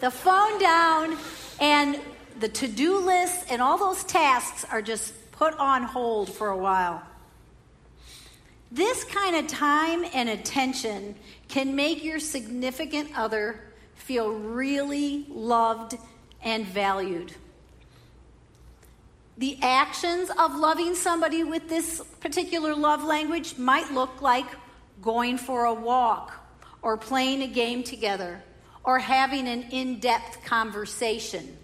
the 0.00 0.10
phone 0.10 0.58
down, 0.58 1.16
and 1.60 2.00
the 2.40 2.48
to 2.48 2.66
do 2.66 2.98
list 2.98 3.52
and 3.52 3.62
all 3.62 3.78
those 3.78 4.02
tasks 4.02 4.64
are 4.72 4.82
just 4.82 5.14
put 5.30 5.56
on 5.60 5.84
hold 5.84 6.28
for 6.28 6.48
a 6.48 6.56
while. 6.56 7.00
This 8.72 9.04
kind 9.04 9.36
of 9.36 9.46
time 9.46 10.04
and 10.12 10.28
attention 10.28 11.14
can 11.46 11.76
make 11.76 12.02
your 12.02 12.18
significant 12.18 13.16
other 13.16 13.60
feel 14.02 14.30
really 14.30 15.24
loved 15.28 15.96
and 16.42 16.66
valued. 16.66 17.32
The 19.38 19.58
actions 19.62 20.30
of 20.38 20.56
loving 20.56 20.94
somebody 20.94 21.44
with 21.44 21.68
this 21.68 22.02
particular 22.20 22.74
love 22.74 23.02
language 23.04 23.56
might 23.56 23.90
look 23.92 24.20
like 24.20 24.46
going 25.00 25.38
for 25.38 25.64
a 25.64 25.74
walk, 25.74 26.32
or 26.82 26.96
playing 26.96 27.42
a 27.42 27.46
game 27.46 27.82
together, 27.82 28.42
or 28.84 28.98
having 28.98 29.46
an 29.46 29.62
in 29.70 30.00
depth 30.00 30.44
conversation. 30.44 31.56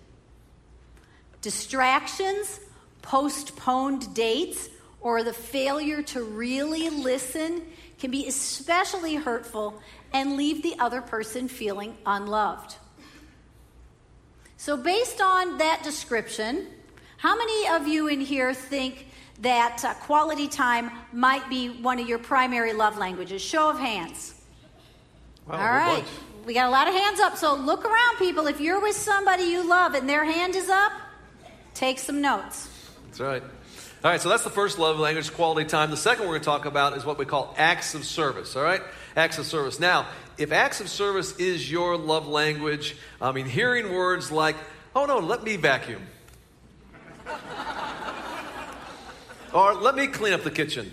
Distractions, 1.42 2.60
postponed 3.02 4.14
dates, 4.14 4.68
or 5.00 5.22
the 5.22 5.32
failure 5.32 6.02
to 6.02 6.22
really 6.22 6.88
listen 6.88 7.62
can 7.98 8.10
be 8.10 8.26
especially 8.26 9.16
hurtful 9.16 9.80
and 10.12 10.36
leave 10.36 10.62
the 10.62 10.78
other 10.78 11.00
person 11.00 11.48
feeling 11.48 11.96
unloved. 12.06 12.76
So, 14.56 14.76
based 14.76 15.20
on 15.20 15.58
that 15.58 15.82
description, 15.82 16.66
how 17.18 17.36
many 17.36 17.68
of 17.68 17.86
you 17.86 18.08
in 18.08 18.20
here 18.20 18.52
think 18.54 19.06
that 19.40 19.84
uh, 19.84 19.94
quality 19.94 20.48
time 20.48 20.90
might 21.12 21.48
be 21.48 21.68
one 21.68 21.98
of 21.98 22.08
your 22.08 22.18
primary 22.18 22.72
love 22.72 22.98
languages? 22.98 23.40
Show 23.40 23.70
of 23.70 23.78
hands. 23.78 24.34
Wow, 25.46 25.54
All 25.54 25.64
right. 25.64 25.96
bunch. 25.96 26.08
We 26.44 26.54
got 26.54 26.66
a 26.66 26.70
lot 26.70 26.88
of 26.88 26.94
hands 26.94 27.20
up, 27.20 27.36
so 27.36 27.54
look 27.54 27.84
around, 27.84 28.16
people. 28.18 28.46
If 28.46 28.60
you're 28.60 28.80
with 28.80 28.96
somebody 28.96 29.44
you 29.44 29.68
love 29.68 29.94
and 29.94 30.08
their 30.08 30.24
hand 30.24 30.56
is 30.56 30.68
up, 30.68 30.92
take 31.74 31.98
some 31.98 32.20
notes. 32.20 32.68
That's 33.06 33.20
right. 33.20 33.42
All 34.04 34.12
right, 34.12 34.20
so 34.20 34.28
that's 34.28 34.44
the 34.44 34.50
first 34.50 34.78
love 34.78 35.00
language, 35.00 35.32
quality 35.34 35.68
time. 35.68 35.90
The 35.90 35.96
second 35.96 36.22
we're 36.26 36.34
going 36.34 36.42
to 36.42 36.44
talk 36.44 36.66
about 36.66 36.96
is 36.96 37.04
what 37.04 37.18
we 37.18 37.24
call 37.24 37.52
acts 37.58 37.96
of 37.96 38.04
service, 38.04 38.54
all 38.54 38.62
right? 38.62 38.80
Acts 39.16 39.38
of 39.38 39.46
service. 39.46 39.80
Now, 39.80 40.06
if 40.36 40.52
acts 40.52 40.80
of 40.80 40.88
service 40.88 41.34
is 41.38 41.68
your 41.68 41.96
love 41.96 42.28
language, 42.28 42.96
I 43.20 43.32
mean, 43.32 43.46
hearing 43.46 43.92
words 43.92 44.30
like, 44.30 44.54
oh 44.94 45.06
no, 45.06 45.18
let 45.18 45.42
me 45.42 45.56
vacuum. 45.56 46.00
or 49.52 49.74
let 49.74 49.96
me 49.96 50.06
clean 50.06 50.32
up 50.32 50.44
the 50.44 50.52
kitchen, 50.52 50.92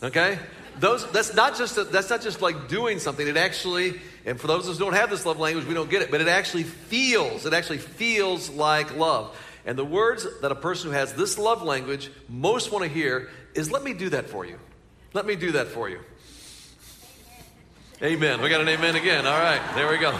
okay? 0.00 0.38
Those, 0.78 1.10
that's 1.10 1.34
not 1.34 1.56
just 1.56 1.76
a, 1.78 1.82
that's 1.82 2.10
not 2.10 2.22
just 2.22 2.42
like 2.42 2.68
doing 2.68 3.00
something. 3.00 3.26
It 3.26 3.36
actually, 3.36 4.00
and 4.24 4.40
for 4.40 4.46
those 4.46 4.66
of 4.66 4.70
us 4.70 4.78
who 4.78 4.84
don't 4.84 4.94
have 4.94 5.10
this 5.10 5.26
love 5.26 5.40
language, 5.40 5.66
we 5.66 5.74
don't 5.74 5.90
get 5.90 6.02
it. 6.02 6.12
But 6.12 6.20
it 6.20 6.28
actually 6.28 6.62
feels. 6.62 7.44
It 7.44 7.54
actually 7.54 7.78
feels 7.78 8.50
like 8.50 8.96
love. 8.96 9.36
And 9.66 9.76
the 9.76 9.84
words 9.84 10.26
that 10.40 10.52
a 10.52 10.54
person 10.54 10.90
who 10.90 10.96
has 10.96 11.12
this 11.14 11.38
love 11.38 11.62
language 11.62 12.10
most 12.28 12.72
want 12.72 12.84
to 12.84 12.88
hear 12.88 13.28
is, 13.54 13.70
"Let 13.70 13.82
me 13.82 13.92
do 13.92 14.08
that 14.10 14.30
for 14.30 14.46
you. 14.46 14.58
Let 15.12 15.26
me 15.26 15.36
do 15.36 15.52
that 15.52 15.68
for 15.68 15.88
you." 15.88 16.00
Amen. 18.02 18.40
We 18.40 18.48
got 18.48 18.60
an 18.60 18.68
amen 18.68 18.96
again. 18.96 19.26
All 19.26 19.38
right, 19.38 19.60
there 19.74 19.88
we 19.88 19.98
go. 19.98 20.16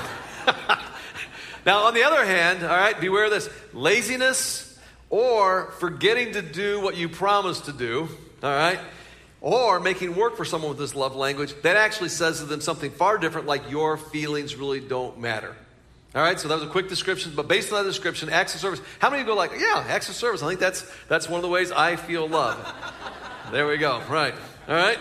now, 1.67 1.85
on 1.85 1.95
the 1.95 2.03
other 2.03 2.25
hand, 2.25 2.63
all 2.63 2.77
right, 2.77 3.01
beware 3.01 3.27
of 3.27 3.31
this 3.31 3.49
laziness 3.73 4.79
or 5.11 5.71
forgetting 5.79 6.33
to 6.33 6.43
do 6.43 6.81
what 6.81 6.97
you 6.97 7.09
promised 7.09 7.67
to 7.67 7.73
do. 7.73 8.09
All 8.43 8.51
right 8.51 8.81
or 9.41 9.79
making 9.79 10.17
work 10.17 10.37
for 10.37 10.45
someone 10.45 10.71
with 10.71 10.79
this 10.79 10.97
love 10.97 11.15
language, 11.15 11.55
that 11.63 11.77
actually 11.77 12.09
says 12.09 12.41
to 12.41 12.47
them 12.47 12.61
something 12.61 12.91
far 12.91 13.17
different, 13.19 13.47
like 13.47 13.71
your 13.71 13.97
feelings 13.97 14.57
really 14.57 14.81
don't 14.81 15.21
matter. 15.21 15.55
All 16.17 16.23
right, 16.23 16.41
so 16.41 16.49
that 16.49 16.55
was 16.55 16.65
a 16.65 16.69
quick 16.69 16.89
description, 16.89 17.33
but 17.37 17.47
based 17.47 17.71
on 17.71 17.85
that 17.85 17.87
description, 17.87 18.31
acts 18.31 18.55
of 18.55 18.61
service. 18.63 18.81
How 19.01 19.11
many 19.11 19.21
of 19.21 19.29
you 19.29 19.35
go 19.35 19.37
like, 19.37 19.51
yeah, 19.59 19.85
acts 19.87 20.09
of 20.09 20.15
service? 20.15 20.43
I 20.43 20.49
think 20.49 20.61
that's 20.61 20.91
that's 21.09 21.29
one 21.29 21.37
of 21.37 21.43
the 21.43 21.51
ways 21.51 21.71
I 21.71 21.97
feel 21.97 22.27
love. 22.27 22.57
there 23.53 23.67
we 23.67 23.77
go. 23.77 24.01
Right. 24.09 24.33
All 24.67 24.75
right. 24.75 24.99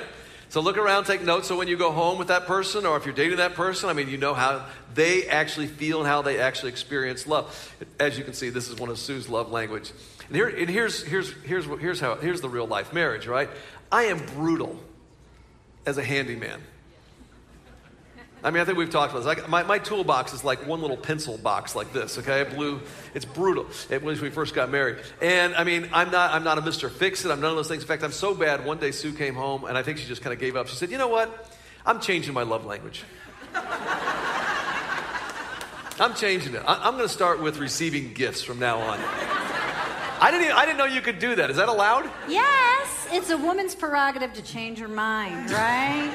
So 0.50 0.60
look 0.60 0.78
around, 0.78 1.06
take 1.06 1.24
notes. 1.24 1.48
So 1.48 1.56
when 1.58 1.70
you 1.70 1.78
go 1.78 1.94
home 1.94 2.18
with 2.18 2.28
that 2.28 2.48
person, 2.48 2.86
or 2.86 2.98
if 2.98 3.06
you're 3.06 3.16
dating 3.16 3.38
that 3.38 3.54
person, 3.54 3.90
I 3.90 3.94
mean, 3.94 4.10
you 4.10 4.18
know 4.18 4.34
how 4.34 4.66
they 4.94 5.26
actually 5.28 5.68
feel 5.68 6.00
and 6.00 6.08
how 6.08 6.22
they 6.22 6.38
actually 6.38 6.74
experience 6.74 7.26
love. 7.26 7.74
As 7.98 8.18
you 8.18 8.26
can 8.26 8.34
see, 8.34 8.50
this 8.50 8.68
is 8.68 8.78
one 8.78 8.90
of 8.90 9.00
Sue's 9.00 9.30
love 9.30 9.54
language. 9.54 9.94
And 10.28 10.36
here, 10.36 10.50
and 10.50 10.70
here's 10.70 11.02
here's 11.02 11.32
here's 11.44 11.66
here's 11.66 12.02
how 12.02 12.16
here's 12.16 12.42
the 12.42 12.50
real 12.50 12.68
life 12.68 12.92
marriage, 12.92 13.26
right? 13.26 13.50
I 13.90 14.04
am 14.04 14.18
brutal 14.36 14.78
as 15.86 15.98
a 15.98 16.04
handyman. 16.04 16.60
I 18.46 18.52
mean, 18.52 18.62
I 18.62 18.66
think 18.66 18.78
we've 18.78 18.92
talked 18.92 19.12
about 19.12 19.22
this. 19.22 19.26
Like, 19.26 19.50
my, 19.50 19.64
my 19.64 19.80
toolbox 19.80 20.32
is 20.32 20.44
like 20.44 20.68
one 20.68 20.80
little 20.80 20.98
pencil 20.98 21.36
box 21.36 21.76
like 21.76 21.92
this, 21.94 22.20
okay? 22.20 22.44
Blue. 22.44 22.80
It's 23.16 23.26
brutal. 23.26 23.66
It 23.90 24.04
was 24.04 24.22
we 24.22 24.30
first 24.30 24.54
got 24.54 24.70
married. 24.70 24.98
And 25.20 25.56
I 25.56 25.64
mean, 25.64 25.90
I'm 25.92 26.12
not, 26.12 26.32
I'm 26.32 26.44
not 26.44 26.60
a 26.60 26.62
Mr. 26.62 26.92
Fix 26.92 27.26
It. 27.26 27.32
I'm 27.32 27.42
none 27.42 27.50
of 27.50 27.56
those 27.56 27.68
things. 27.68 27.82
In 27.82 27.88
fact, 27.88 28.04
I'm 28.04 28.12
so 28.12 28.36
bad. 28.36 28.64
One 28.64 28.78
day 28.78 28.92
Sue 28.92 29.14
came 29.14 29.34
home 29.34 29.66
and 29.66 29.76
I 29.76 29.82
think 29.82 29.98
she 29.98 30.06
just 30.06 30.22
kind 30.22 30.32
of 30.32 30.40
gave 30.40 30.56
up. 30.56 30.68
She 30.68 30.76
said, 30.76 30.92
You 30.92 31.00
know 31.00 31.08
what? 31.08 31.52
I'm 31.88 32.00
changing 32.00 32.36
my 32.36 32.44
love 32.44 32.66
language. 32.66 33.04
I'm 36.00 36.14
changing 36.14 36.54
it. 36.54 36.62
I, 36.68 36.88
I'm 36.88 36.98
going 36.98 37.08
to 37.08 37.14
start 37.14 37.42
with 37.42 37.58
receiving 37.58 38.14
gifts 38.14 38.44
from 38.44 38.60
now 38.60 38.78
on. 38.78 39.00
I 40.22 40.30
didn't, 40.30 40.46
even, 40.46 40.56
I 40.56 40.68
didn't 40.68 40.78
know 40.78 40.86
you 40.86 41.02
could 41.02 41.18
do 41.18 41.34
that. 41.36 41.50
Is 41.50 41.58
that 41.58 41.68
allowed? 41.68 42.08
Yes, 42.30 43.08
it's 43.12 43.32
a 43.32 43.38
woman's 43.38 43.74
prerogative 43.74 44.34
to 44.34 44.44
change 44.44 44.78
her 44.78 44.88
mind, 44.88 45.50
right? 45.50 46.14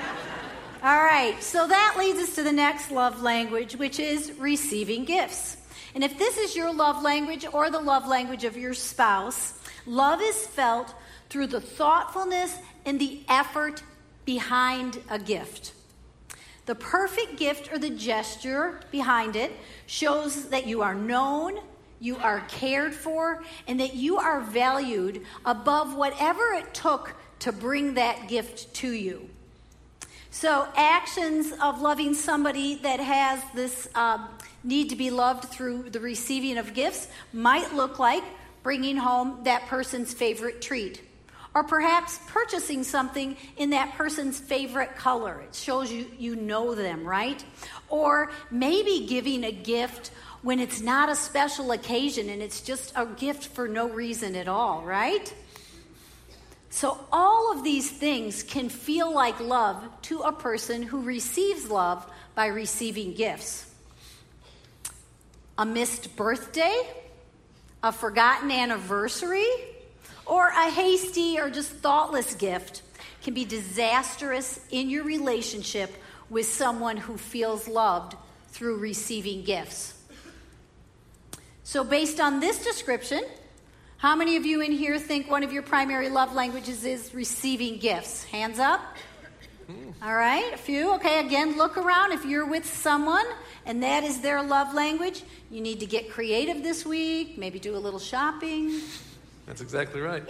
All 0.82 1.04
right, 1.04 1.42
so 1.42 1.68
that 1.68 1.96
leads 1.98 2.20
us 2.20 2.34
to 2.36 2.42
the 2.42 2.52
next 2.52 2.90
love 2.90 3.20
language, 3.20 3.76
which 3.76 4.00
is 4.00 4.32
receiving 4.38 5.04
gifts. 5.04 5.58
And 5.94 6.02
if 6.02 6.18
this 6.18 6.38
is 6.38 6.56
your 6.56 6.72
love 6.72 7.02
language 7.02 7.44
or 7.52 7.68
the 7.68 7.80
love 7.80 8.08
language 8.08 8.44
of 8.44 8.56
your 8.56 8.72
spouse, 8.72 9.60
love 9.84 10.22
is 10.22 10.46
felt 10.46 10.94
through 11.28 11.48
the 11.48 11.60
thoughtfulness 11.60 12.56
and 12.86 12.98
the 12.98 13.20
effort 13.28 13.82
behind 14.24 14.98
a 15.10 15.18
gift. 15.18 15.74
The 16.64 16.76
perfect 16.76 17.36
gift 17.36 17.70
or 17.70 17.78
the 17.78 17.90
gesture 17.90 18.80
behind 18.90 19.36
it 19.36 19.52
shows 19.84 20.48
that 20.48 20.66
you 20.66 20.80
are 20.80 20.94
known, 20.94 21.60
you 22.00 22.16
are 22.16 22.40
cared 22.48 22.94
for, 22.94 23.42
and 23.68 23.80
that 23.80 23.96
you 23.96 24.16
are 24.16 24.40
valued 24.40 25.26
above 25.44 25.94
whatever 25.94 26.52
it 26.54 26.72
took 26.72 27.14
to 27.40 27.52
bring 27.52 27.94
that 27.94 28.28
gift 28.28 28.72
to 28.76 28.90
you. 28.90 29.29
So, 30.32 30.68
actions 30.76 31.52
of 31.60 31.82
loving 31.82 32.14
somebody 32.14 32.76
that 32.76 33.00
has 33.00 33.42
this 33.52 33.88
um, 33.96 34.28
need 34.62 34.90
to 34.90 34.96
be 34.96 35.10
loved 35.10 35.46
through 35.46 35.90
the 35.90 35.98
receiving 35.98 36.56
of 36.56 36.72
gifts 36.72 37.08
might 37.32 37.74
look 37.74 37.98
like 37.98 38.22
bringing 38.62 38.96
home 38.96 39.40
that 39.42 39.66
person's 39.66 40.14
favorite 40.14 40.62
treat. 40.62 41.02
Or 41.52 41.64
perhaps 41.64 42.20
purchasing 42.28 42.84
something 42.84 43.36
in 43.56 43.70
that 43.70 43.94
person's 43.94 44.38
favorite 44.38 44.94
color. 44.94 45.40
It 45.40 45.52
shows 45.52 45.90
you 45.90 46.06
you 46.16 46.36
know 46.36 46.76
them, 46.76 47.04
right? 47.04 47.44
Or 47.88 48.30
maybe 48.52 49.06
giving 49.08 49.42
a 49.42 49.50
gift 49.50 50.12
when 50.42 50.60
it's 50.60 50.80
not 50.80 51.08
a 51.08 51.16
special 51.16 51.72
occasion 51.72 52.28
and 52.28 52.40
it's 52.40 52.60
just 52.60 52.92
a 52.94 53.04
gift 53.04 53.48
for 53.48 53.66
no 53.66 53.88
reason 53.88 54.36
at 54.36 54.46
all, 54.46 54.82
right? 54.84 55.34
So, 56.72 56.98
all 57.10 57.52
of 57.52 57.64
these 57.64 57.90
things 57.90 58.44
can 58.44 58.68
feel 58.68 59.12
like 59.12 59.40
love 59.40 59.82
to 60.02 60.20
a 60.20 60.32
person 60.32 60.84
who 60.84 61.02
receives 61.02 61.68
love 61.68 62.08
by 62.36 62.46
receiving 62.46 63.12
gifts. 63.12 63.66
A 65.58 65.66
missed 65.66 66.14
birthday, 66.14 66.80
a 67.82 67.90
forgotten 67.90 68.52
anniversary, 68.52 69.46
or 70.24 70.46
a 70.46 70.70
hasty 70.70 71.40
or 71.40 71.50
just 71.50 71.72
thoughtless 71.72 72.34
gift 72.34 72.82
can 73.22 73.34
be 73.34 73.44
disastrous 73.44 74.60
in 74.70 74.88
your 74.88 75.02
relationship 75.02 75.92
with 76.30 76.46
someone 76.46 76.96
who 76.96 77.16
feels 77.16 77.66
loved 77.66 78.14
through 78.48 78.78
receiving 78.78 79.42
gifts. 79.42 79.94
So, 81.64 81.82
based 81.82 82.20
on 82.20 82.38
this 82.38 82.62
description, 82.62 83.24
how 84.00 84.16
many 84.16 84.36
of 84.36 84.46
you 84.46 84.62
in 84.62 84.72
here 84.72 84.98
think 84.98 85.30
one 85.30 85.42
of 85.42 85.52
your 85.52 85.62
primary 85.62 86.08
love 86.08 86.32
languages 86.32 86.86
is 86.86 87.12
receiving 87.12 87.76
gifts? 87.76 88.24
Hands 88.24 88.58
up. 88.58 88.80
All 90.02 90.14
right, 90.14 90.54
a 90.54 90.56
few. 90.56 90.94
Okay, 90.94 91.20
again, 91.20 91.58
look 91.58 91.76
around. 91.76 92.12
If 92.12 92.24
you're 92.24 92.46
with 92.46 92.64
someone 92.64 93.26
and 93.66 93.82
that 93.82 94.02
is 94.02 94.22
their 94.22 94.42
love 94.42 94.72
language, 94.72 95.22
you 95.50 95.60
need 95.60 95.80
to 95.80 95.86
get 95.86 96.10
creative 96.10 96.62
this 96.62 96.86
week, 96.86 97.36
maybe 97.36 97.58
do 97.58 97.76
a 97.76 97.78
little 97.78 97.98
shopping. 97.98 98.80
That's 99.44 99.60
exactly 99.60 100.00
right. 100.00 100.22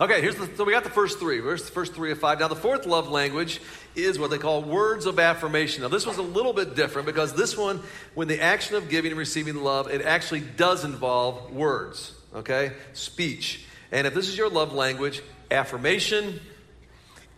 Okay, 0.00 0.20
here's 0.20 0.34
the, 0.34 0.50
so 0.56 0.64
we 0.64 0.72
got 0.72 0.82
the 0.82 0.90
first 0.90 1.20
three. 1.20 1.40
Where's 1.40 1.64
the 1.64 1.70
first 1.70 1.94
three 1.94 2.10
of 2.10 2.18
five? 2.18 2.40
Now, 2.40 2.48
the 2.48 2.56
fourth 2.56 2.86
love 2.86 3.08
language 3.08 3.60
is 3.94 4.18
what 4.18 4.30
they 4.30 4.38
call 4.38 4.62
words 4.62 5.06
of 5.06 5.20
affirmation. 5.20 5.82
Now, 5.82 5.88
this 5.88 6.06
was 6.06 6.18
a 6.18 6.22
little 6.22 6.52
bit 6.52 6.74
different 6.74 7.06
because 7.06 7.34
this 7.34 7.56
one, 7.56 7.80
when 8.14 8.26
the 8.26 8.42
action 8.42 8.74
of 8.74 8.88
giving 8.88 9.12
and 9.12 9.18
receiving 9.18 9.54
love, 9.62 9.88
it 9.88 10.02
actually 10.02 10.40
does 10.40 10.84
involve 10.84 11.52
words, 11.52 12.12
okay? 12.34 12.72
Speech. 12.92 13.64
And 13.92 14.06
if 14.06 14.14
this 14.14 14.28
is 14.28 14.36
your 14.36 14.50
love 14.50 14.72
language, 14.72 15.22
affirmation, 15.50 16.40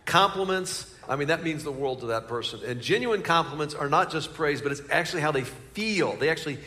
compliments, 0.05 0.93
I 1.07 1.15
mean, 1.15 1.29
that 1.29 1.43
means 1.43 1.63
the 1.63 1.71
world 1.71 2.01
to 2.01 2.07
that 2.07 2.27
person. 2.27 2.59
And 2.65 2.81
genuine 2.81 3.21
compliments 3.21 3.73
are 3.73 3.89
not 3.89 4.11
just 4.11 4.33
praise, 4.33 4.61
but 4.61 4.71
it's 4.71 4.81
actually 4.91 5.21
how 5.21 5.31
they 5.31 5.43
feel. 5.43 6.15
They 6.15 6.29
actually 6.29 6.57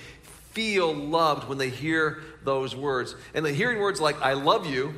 feel 0.51 0.93
loved 0.95 1.49
when 1.49 1.59
they 1.59 1.71
hear 1.71 2.23
those 2.45 2.75
words. 2.77 3.15
And 3.35 3.45
the 3.45 3.53
hearing 3.53 3.79
words 3.79 4.01
like, 4.01 4.21
I 4.21 4.35
love 4.35 4.67
you, 4.67 4.95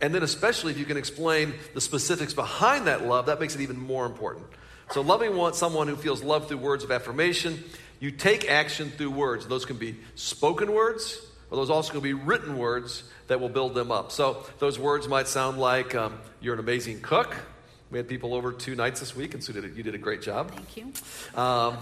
And 0.00 0.14
then, 0.14 0.22
especially 0.22 0.72
if 0.72 0.78
you 0.78 0.84
can 0.84 0.96
explain 0.96 1.54
the 1.74 1.80
specifics 1.80 2.32
behind 2.32 2.86
that 2.86 3.04
love, 3.04 3.26
that 3.26 3.40
makes 3.40 3.54
it 3.54 3.62
even 3.62 3.78
more 3.78 4.06
important. 4.06 4.46
So, 4.92 5.00
loving 5.00 5.36
one, 5.36 5.54
someone 5.54 5.88
who 5.88 5.96
feels 5.96 6.22
love 6.22 6.48
through 6.48 6.58
words 6.58 6.84
of 6.84 6.90
affirmation, 6.90 7.62
you 8.00 8.10
take 8.10 8.48
action 8.48 8.90
through 8.90 9.10
words. 9.10 9.46
Those 9.46 9.64
can 9.64 9.76
be 9.76 9.96
spoken 10.14 10.72
words, 10.72 11.20
or 11.50 11.56
those 11.56 11.70
also 11.70 11.92
going 11.92 12.02
to 12.02 12.08
be 12.08 12.12
written 12.12 12.58
words 12.58 13.04
that 13.28 13.40
will 13.40 13.48
build 13.48 13.74
them 13.74 13.90
up. 13.90 14.12
So, 14.12 14.44
those 14.58 14.78
words 14.78 15.08
might 15.08 15.28
sound 15.28 15.58
like 15.58 15.94
um, 15.94 16.18
you're 16.40 16.54
an 16.54 16.60
amazing 16.60 17.00
cook. 17.00 17.36
We 17.90 17.98
had 17.98 18.08
people 18.08 18.34
over 18.34 18.52
two 18.52 18.74
nights 18.74 19.00
this 19.00 19.16
week, 19.16 19.34
and 19.34 19.42
so 19.42 19.52
did, 19.52 19.76
you 19.76 19.82
did 19.82 19.94
a 19.94 19.98
great 19.98 20.20
job. 20.20 20.50
Thank 20.50 20.76
you. 20.76 21.40
Um, 21.40 21.78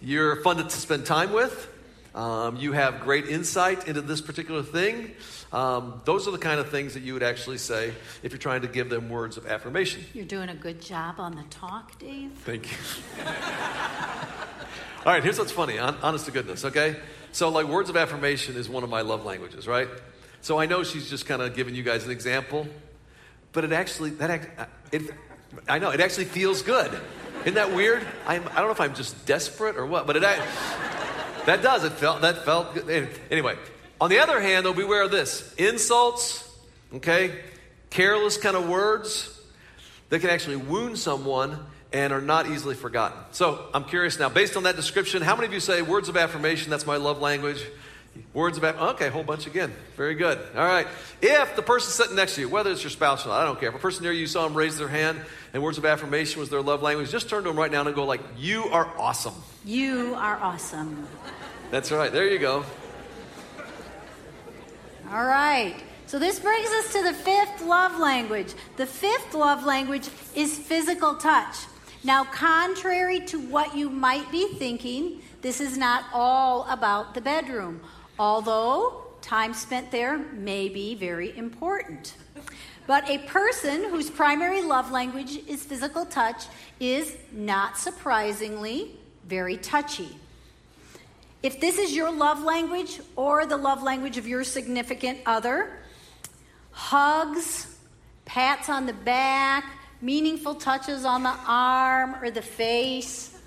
you're 0.00 0.36
fun 0.42 0.56
to 0.56 0.70
spend 0.70 1.04
time 1.04 1.32
with. 1.32 1.68
Um, 2.14 2.56
you 2.56 2.72
have 2.72 3.00
great 3.00 3.26
insight 3.26 3.88
into 3.88 4.02
this 4.02 4.20
particular 4.20 4.62
thing. 4.62 5.12
Um, 5.52 6.00
those 6.04 6.28
are 6.28 6.30
the 6.30 6.38
kind 6.38 6.60
of 6.60 6.70
things 6.70 6.94
that 6.94 7.02
you 7.02 7.14
would 7.14 7.22
actually 7.22 7.58
say 7.58 7.92
if 8.22 8.32
you're 8.32 8.38
trying 8.38 8.62
to 8.62 8.68
give 8.68 8.88
them 8.88 9.08
words 9.08 9.36
of 9.36 9.46
affirmation. 9.46 10.04
You're 10.12 10.24
doing 10.24 10.48
a 10.48 10.54
good 10.54 10.80
job 10.80 11.16
on 11.18 11.34
the 11.36 11.44
talk, 11.44 11.98
Dave. 11.98 12.32
Thank 12.44 12.70
you. 12.70 12.78
All 15.04 15.12
right, 15.12 15.20
here's 15.20 15.36
what's 15.36 15.50
funny, 15.50 15.80
honest 15.80 16.26
to 16.26 16.30
goodness, 16.30 16.64
okay? 16.64 16.94
So, 17.32 17.48
like, 17.48 17.66
words 17.66 17.90
of 17.90 17.96
affirmation 17.96 18.54
is 18.54 18.68
one 18.68 18.84
of 18.84 18.88
my 18.88 19.00
love 19.00 19.24
languages, 19.24 19.66
right? 19.66 19.88
So, 20.42 20.60
I 20.60 20.66
know 20.66 20.84
she's 20.84 21.10
just 21.10 21.26
kind 21.26 21.42
of 21.42 21.56
giving 21.56 21.74
you 21.74 21.82
guys 21.82 22.04
an 22.04 22.12
example, 22.12 22.68
but 23.50 23.64
it 23.64 23.72
actually, 23.72 24.10
that, 24.10 24.48
uh, 24.56 24.66
it, 24.92 25.02
I 25.68 25.80
know, 25.80 25.90
it 25.90 25.98
actually 25.98 26.26
feels 26.26 26.62
good. 26.62 26.96
Isn't 27.40 27.54
that 27.54 27.74
weird? 27.74 28.06
I'm, 28.28 28.46
I 28.50 28.58
don't 28.58 28.66
know 28.66 28.70
if 28.70 28.80
I'm 28.80 28.94
just 28.94 29.26
desperate 29.26 29.76
or 29.76 29.86
what, 29.86 30.06
but 30.06 30.14
it, 30.14 30.20
that 30.20 31.62
does. 31.62 31.82
It 31.82 31.94
felt, 31.94 32.20
that 32.20 32.44
felt 32.44 32.72
good. 32.72 32.88
Eh, 32.88 33.06
anyway, 33.28 33.56
on 34.00 34.08
the 34.08 34.20
other 34.20 34.40
hand, 34.40 34.64
though, 34.64 34.72
beware 34.72 35.02
of 35.02 35.10
this 35.10 35.52
insults, 35.54 36.48
okay, 36.94 37.40
careless 37.90 38.36
kind 38.36 38.56
of 38.56 38.68
words 38.68 39.36
that 40.10 40.20
can 40.20 40.30
actually 40.30 40.58
wound 40.58 40.96
someone 40.96 41.58
and 41.92 42.12
are 42.12 42.20
not 42.20 42.46
easily 42.46 42.74
forgotten. 42.74 43.18
So 43.32 43.66
I'm 43.74 43.84
curious 43.84 44.18
now, 44.18 44.28
based 44.28 44.56
on 44.56 44.62
that 44.64 44.76
description, 44.76 45.22
how 45.22 45.34
many 45.34 45.46
of 45.46 45.52
you 45.52 45.60
say 45.60 45.82
words 45.82 46.08
of 46.08 46.16
affirmation? 46.16 46.70
That's 46.70 46.86
my 46.86 46.96
love 46.96 47.20
language. 47.20 47.64
Words 48.34 48.58
of 48.58 48.64
affirmation. 48.64 48.94
Okay, 48.96 49.06
a 49.08 49.10
whole 49.10 49.22
bunch 49.22 49.46
again. 49.46 49.72
Very 49.96 50.14
good. 50.14 50.38
All 50.54 50.64
right. 50.64 50.86
If 51.20 51.56
the 51.56 51.62
person 51.62 51.92
sitting 51.92 52.16
next 52.16 52.34
to 52.34 52.42
you, 52.42 52.48
whether 52.48 52.70
it's 52.70 52.82
your 52.82 52.90
spouse 52.90 53.24
or 53.24 53.28
not, 53.28 53.40
I 53.40 53.44
don't 53.44 53.58
care. 53.58 53.70
If 53.70 53.74
a 53.74 53.78
person 53.78 54.02
near 54.02 54.12
you 54.12 54.26
saw 54.26 54.44
them 54.44 54.54
raise 54.54 54.76
their 54.76 54.88
hand 54.88 55.20
and 55.54 55.62
words 55.62 55.78
of 55.78 55.86
affirmation 55.86 56.40
was 56.40 56.50
their 56.50 56.62
love 56.62 56.82
language, 56.82 57.10
just 57.10 57.28
turn 57.28 57.42
to 57.44 57.48
them 57.48 57.58
right 57.58 57.70
now 57.70 57.86
and 57.86 57.94
go 57.94 58.04
like, 58.04 58.20
"You 58.36 58.64
are 58.64 58.88
awesome." 58.98 59.34
You 59.64 60.14
are 60.16 60.36
awesome. 60.36 61.06
That's 61.70 61.90
right. 61.90 62.12
There 62.12 62.26
you 62.26 62.38
go. 62.38 62.64
All 65.10 65.24
right. 65.24 65.76
So 66.06 66.18
this 66.18 66.38
brings 66.38 66.68
us 66.68 66.92
to 66.92 67.02
the 67.02 67.14
fifth 67.14 67.62
love 67.62 67.98
language. 67.98 68.52
The 68.76 68.86
fifth 68.86 69.32
love 69.32 69.64
language 69.64 70.08
is 70.34 70.58
physical 70.58 71.14
touch. 71.14 71.56
Now, 72.04 72.24
contrary 72.24 73.20
to 73.26 73.38
what 73.38 73.76
you 73.76 73.88
might 73.88 74.30
be 74.32 74.48
thinking, 74.54 75.22
this 75.40 75.60
is 75.60 75.78
not 75.78 76.04
all 76.12 76.66
about 76.68 77.14
the 77.14 77.20
bedroom, 77.20 77.80
although 78.18 79.04
time 79.20 79.54
spent 79.54 79.92
there 79.92 80.18
may 80.18 80.68
be 80.68 80.96
very 80.96 81.36
important. 81.38 82.16
But 82.88 83.08
a 83.08 83.18
person 83.18 83.84
whose 83.84 84.10
primary 84.10 84.62
love 84.62 84.90
language 84.90 85.38
is 85.46 85.62
physical 85.62 86.04
touch 86.04 86.46
is, 86.80 87.16
not 87.30 87.78
surprisingly, 87.78 88.96
very 89.28 89.56
touchy. 89.56 90.16
If 91.44 91.60
this 91.60 91.78
is 91.78 91.94
your 91.94 92.10
love 92.10 92.42
language 92.42 93.00
or 93.14 93.46
the 93.46 93.56
love 93.56 93.82
language 93.82 94.18
of 94.18 94.26
your 94.26 94.42
significant 94.42 95.20
other, 95.24 95.78
hugs, 96.72 97.76
pats 98.24 98.68
on 98.68 98.86
the 98.86 98.92
back, 98.92 99.64
meaningful 100.02 100.56
touches 100.56 101.04
on 101.04 101.22
the 101.22 101.34
arm 101.46 102.16
or 102.20 102.30
the 102.30 102.42
face. 102.42 103.38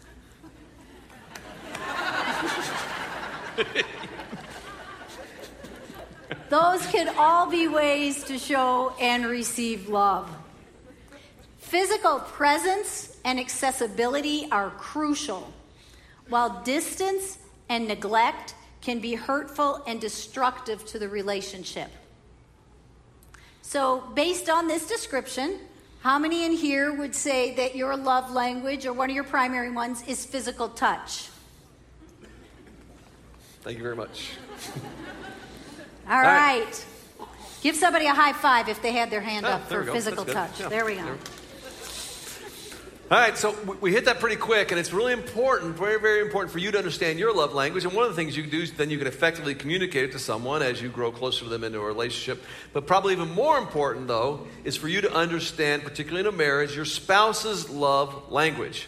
Those 6.50 6.88
could 6.88 7.10
all 7.18 7.50
be 7.50 7.68
ways 7.68 8.24
to 8.24 8.38
show 8.38 8.94
and 9.00 9.26
receive 9.26 9.90
love. 9.90 10.30
Physical 11.58 12.20
presence 12.20 13.18
and 13.26 13.40
accessibility 13.40 14.48
are 14.52 14.70
crucial, 14.72 15.52
while 16.30 16.62
distance 16.64 17.38
and 17.68 17.88
neglect 17.88 18.56
can 18.82 19.00
be 19.00 19.16
hurtful 19.16 19.84
and 19.88 20.00
destructive 20.00 20.86
to 20.86 21.00
the 21.00 21.10
relationship. 21.10 21.90
So, 23.64 24.02
based 24.14 24.48
on 24.48 24.68
this 24.68 24.88
description, 24.88 25.60
how 26.06 26.20
many 26.20 26.46
in 26.46 26.52
here 26.52 26.94
would 26.94 27.16
say 27.16 27.56
that 27.56 27.76
your 27.76 27.98
love 27.98 28.30
language 28.30 28.86
or 28.86 28.94
one 28.94 29.10
of 29.10 29.16
your 29.16 29.24
primary 29.24 29.72
ones 29.72 30.04
is 30.08 30.24
physical 30.24 30.70
touch? 30.70 31.30
Thank 33.64 33.78
you 33.78 33.84
very 33.84 33.96
much. 33.96 34.34
All 36.08 36.22
right. 36.22 36.62
right. 36.62 36.86
Give 37.64 37.76
somebody 37.76 38.06
a 38.06 38.14
high 38.14 38.34
five 38.34 38.70
if 38.70 38.84
they 38.84 38.92
had 38.92 39.10
their 39.10 39.22
hand 39.22 39.48
oh, 39.48 39.54
up 39.54 39.68
for 39.68 39.84
physical 39.84 40.26
touch. 40.26 40.60
Yeah. 40.60 40.70
There 40.70 40.86
we 40.86 40.98
go. 40.98 41.18
All 43.12 43.20
right, 43.20 43.38
so 43.38 43.56
we 43.82 43.92
hit 43.92 44.06
that 44.06 44.20
pretty 44.20 44.36
quick, 44.36 44.72
and 44.72 44.80
it's 44.80 44.92
really 44.92 45.14
important, 45.14 45.76
very, 45.76 46.00
very 46.00 46.22
important 46.22 46.52
for 46.52 46.58
you 46.58 46.72
to 46.72 46.78
understand 46.80 47.20
your 47.20 47.36
love 47.36 47.54
language. 47.54 47.86
And 47.86 47.94
one 47.94 48.04
of 48.04 48.10
the 48.10 48.16
things 48.16 48.36
you 48.36 48.42
can 48.42 48.50
do 48.50 48.62
is 48.62 48.74
then 48.74 48.90
you 48.90 48.98
can 48.98 49.06
effectively 49.06 49.54
communicate 49.54 50.06
it 50.06 50.12
to 50.14 50.20
someone 50.20 50.64
as 50.64 50.82
you 50.82 50.90
grow 50.90 51.12
closer 51.12 51.44
to 51.44 51.50
them 51.52 51.64
into 51.64 51.78
a 51.80 51.86
relationship. 51.86 52.44
But 52.74 52.88
probably 52.88 53.14
even 53.14 53.30
more 53.30 53.60
important, 53.60 54.08
though, 54.08 54.48
is 54.64 54.76
for 54.76 54.88
you 54.88 55.02
to 55.02 55.14
understand, 55.14 55.84
particularly 55.84 56.28
in 56.28 56.34
a 56.34 56.36
marriage, 56.36 56.76
your 56.76 56.84
spouse's 56.84 57.70
love 57.70 58.32
language. 58.32 58.88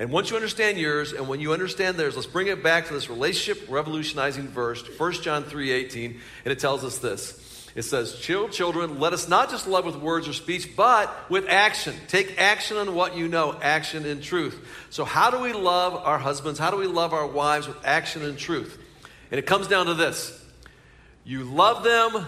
And 0.00 0.10
once 0.10 0.30
you 0.30 0.34
understand 0.34 0.78
yours, 0.78 1.12
and 1.12 1.28
when 1.28 1.38
you 1.38 1.52
understand 1.52 1.98
theirs, 1.98 2.16
let's 2.16 2.26
bring 2.26 2.48
it 2.48 2.64
back 2.64 2.88
to 2.88 2.94
this 2.94 3.08
relationship 3.08 3.70
revolutionizing 3.70 4.48
verse, 4.48 4.82
1 4.98 5.12
John 5.22 5.44
3 5.44 5.70
18, 5.70 6.20
and 6.44 6.52
it 6.52 6.58
tells 6.58 6.82
us 6.82 6.98
this. 6.98 7.45
It 7.76 7.82
says, 7.82 8.18
Chill 8.18 8.48
children, 8.48 8.98
let 8.98 9.12
us 9.12 9.28
not 9.28 9.50
just 9.50 9.68
love 9.68 9.84
with 9.84 9.96
words 9.96 10.26
or 10.26 10.32
speech, 10.32 10.74
but 10.74 11.14
with 11.30 11.46
action. 11.46 11.94
Take 12.08 12.40
action 12.40 12.78
on 12.78 12.94
what 12.94 13.14
you 13.14 13.28
know, 13.28 13.54
action 13.60 14.06
in 14.06 14.22
truth. 14.22 14.58
So, 14.88 15.04
how 15.04 15.30
do 15.30 15.38
we 15.38 15.52
love 15.52 15.94
our 15.94 16.18
husbands? 16.18 16.58
How 16.58 16.70
do 16.70 16.78
we 16.78 16.86
love 16.86 17.12
our 17.12 17.26
wives 17.26 17.68
with 17.68 17.76
action 17.84 18.24
and 18.24 18.38
truth? 18.38 18.82
And 19.30 19.38
it 19.38 19.44
comes 19.44 19.68
down 19.68 19.86
to 19.86 19.94
this 19.94 20.42
you 21.22 21.44
love 21.44 21.84
them 21.84 22.24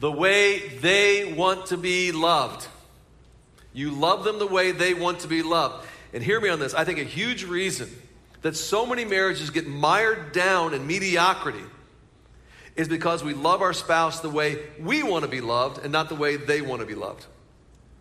the 0.00 0.10
way 0.10 0.66
they 0.78 1.30
want 1.30 1.66
to 1.66 1.76
be 1.76 2.10
loved. 2.10 2.66
You 3.74 3.90
love 3.90 4.24
them 4.24 4.38
the 4.38 4.46
way 4.46 4.72
they 4.72 4.94
want 4.94 5.20
to 5.20 5.28
be 5.28 5.42
loved. 5.42 5.86
And 6.14 6.22
hear 6.22 6.40
me 6.40 6.48
on 6.48 6.58
this. 6.58 6.72
I 6.72 6.84
think 6.84 6.98
a 6.98 7.04
huge 7.04 7.44
reason 7.44 7.90
that 8.40 8.56
so 8.56 8.86
many 8.86 9.04
marriages 9.04 9.50
get 9.50 9.66
mired 9.66 10.32
down 10.32 10.72
in 10.72 10.86
mediocrity 10.86 11.64
is 12.76 12.88
because 12.88 13.24
we 13.24 13.34
love 13.34 13.62
our 13.62 13.72
spouse 13.72 14.20
the 14.20 14.30
way 14.30 14.58
we 14.80 15.02
want 15.02 15.24
to 15.24 15.30
be 15.30 15.40
loved 15.40 15.82
and 15.82 15.92
not 15.92 16.08
the 16.08 16.14
way 16.14 16.36
they 16.36 16.60
want 16.60 16.80
to 16.80 16.86
be 16.86 16.94
loved. 16.94 17.26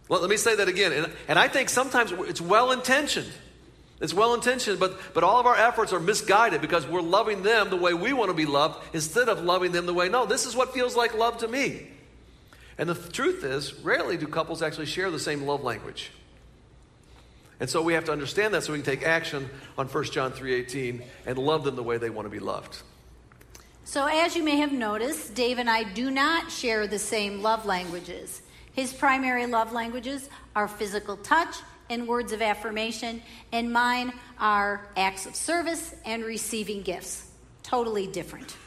Well, 0.08 0.22
let 0.22 0.30
me 0.30 0.38
say 0.38 0.56
that 0.56 0.68
again. 0.68 0.92
And, 0.92 1.12
and 1.28 1.40
I 1.40 1.48
think 1.48 1.70
sometimes 1.70 2.12
it's 2.12 2.42
well 2.42 2.72
intentioned. 2.72 3.32
It's 4.02 4.14
well 4.14 4.34
intentioned, 4.34 4.80
but, 4.80 5.00
but 5.14 5.24
all 5.24 5.40
of 5.40 5.46
our 5.46 5.56
efforts 5.56 5.94
are 5.94 6.00
misguided 6.00 6.60
because 6.60 6.86
we're 6.86 7.02
loving 7.02 7.44
them 7.44 7.70
the 7.70 7.78
way 7.78 7.94
we 7.94 8.12
want 8.12 8.30
to 8.30 8.36
be 8.36 8.46
loved 8.46 8.84
instead 8.94 9.30
of 9.30 9.42
loving 9.44 9.72
them 9.72 9.86
the 9.86 9.94
way, 9.94 10.10
no, 10.10 10.26
this 10.26 10.46
is 10.46 10.56
what 10.56 10.74
feels 10.74 10.96
like 10.96 11.18
love 11.18 11.38
to 11.38 11.48
me. 11.48 11.88
And 12.78 12.90
the 12.90 12.96
truth 12.96 13.46
is, 13.46 13.74
rarely 13.76 14.18
do 14.18 14.28
couples 14.28 14.62
actually 14.62 14.88
share 14.88 15.10
the 15.10 15.20
same 15.20 15.44
love 15.44 15.64
language. 15.64 16.12
And 17.62 17.70
so 17.70 17.82
we 17.82 17.94
have 17.94 18.04
to 18.06 18.12
understand 18.12 18.54
that 18.54 18.64
so 18.64 18.74
we 18.74 18.80
can 18.80 18.86
take 18.86 19.08
action 19.08 19.50
on 19.78 19.88
1 19.88 20.04
John 20.06 20.34
3:18 20.34 21.02
and 21.26 21.38
love 21.38 21.64
them 21.64 21.78
the 21.78 21.84
way 21.84 21.98
they 21.98 22.10
want 22.10 22.26
to 22.26 22.30
be 22.30 22.40
loved. 22.40 22.78
So, 23.88 24.08
as 24.08 24.36
you 24.36 24.43
may 24.43 24.58
have 24.58 24.71
noticed, 24.71 25.36
Dave 25.36 25.60
and 25.60 25.69
I 25.69 25.84
do 25.84 26.10
not 26.10 26.52
share 26.52 26.88
the 26.88 26.98
same 26.98 27.43
love 27.43 27.67
languages. 27.67 28.41
His 28.74 28.91
primary 28.91 29.45
love 29.45 29.71
languages 29.71 30.28
are 30.56 30.67
physical 30.67 31.17
touch 31.17 31.58
and 31.91 32.08
words 32.08 32.32
of 32.32 32.41
affirmation, 32.41 33.21
and 33.52 33.71
mine 33.71 34.12
are 34.39 34.88
acts 34.98 35.28
of 35.28 35.36
service 35.36 35.93
and 36.04 36.24
receiving 36.24 36.82
gifts. 36.82 37.30
Totally 37.62 38.08
different. 38.08 38.58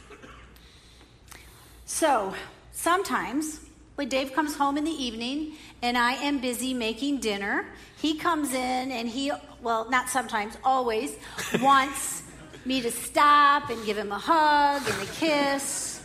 So, 1.84 2.32
sometimes 2.70 3.58
when 3.96 4.08
Dave 4.08 4.32
comes 4.32 4.54
home 4.54 4.78
in 4.78 4.84
the 4.84 4.92
evening 4.92 5.54
and 5.82 5.98
I 5.98 6.12
am 6.12 6.38
busy 6.38 6.72
making 6.72 7.18
dinner, 7.18 7.66
he 7.96 8.16
comes 8.16 8.54
in 8.54 8.92
and 8.92 9.08
he, 9.08 9.32
well, 9.62 9.90
not 9.90 10.08
sometimes, 10.08 10.56
always, 10.62 11.16
wants 11.60 12.22
me 12.68 12.82
to 12.82 12.90
stop 12.90 13.70
and 13.70 13.82
give 13.86 13.96
him 13.96 14.12
a 14.12 14.18
hug 14.18 14.86
and 14.86 15.02
a 15.02 15.10
kiss. 15.12 16.02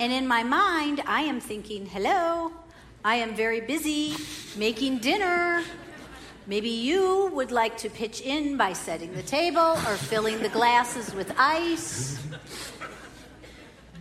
And 0.00 0.12
in 0.12 0.26
my 0.26 0.42
mind, 0.42 1.00
I 1.06 1.20
am 1.22 1.38
thinking, 1.40 1.86
hello, 1.86 2.50
I 3.04 3.14
am 3.16 3.36
very 3.36 3.60
busy 3.60 4.16
making 4.56 4.98
dinner. 4.98 5.62
Maybe 6.48 6.70
you 6.70 7.30
would 7.34 7.52
like 7.52 7.76
to 7.78 7.88
pitch 7.88 8.20
in 8.20 8.56
by 8.56 8.72
setting 8.72 9.14
the 9.14 9.22
table 9.22 9.78
or 9.86 9.94
filling 9.96 10.40
the 10.40 10.48
glasses 10.48 11.14
with 11.14 11.32
ice. 11.38 12.18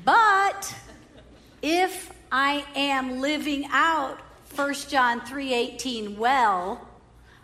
But 0.03 0.73
if 1.61 2.11
I 2.31 2.65
am 2.75 3.19
living 3.21 3.67
out 3.69 4.19
1 4.55 4.73
John 4.89 5.21
3:18 5.21 6.17
well, 6.17 6.81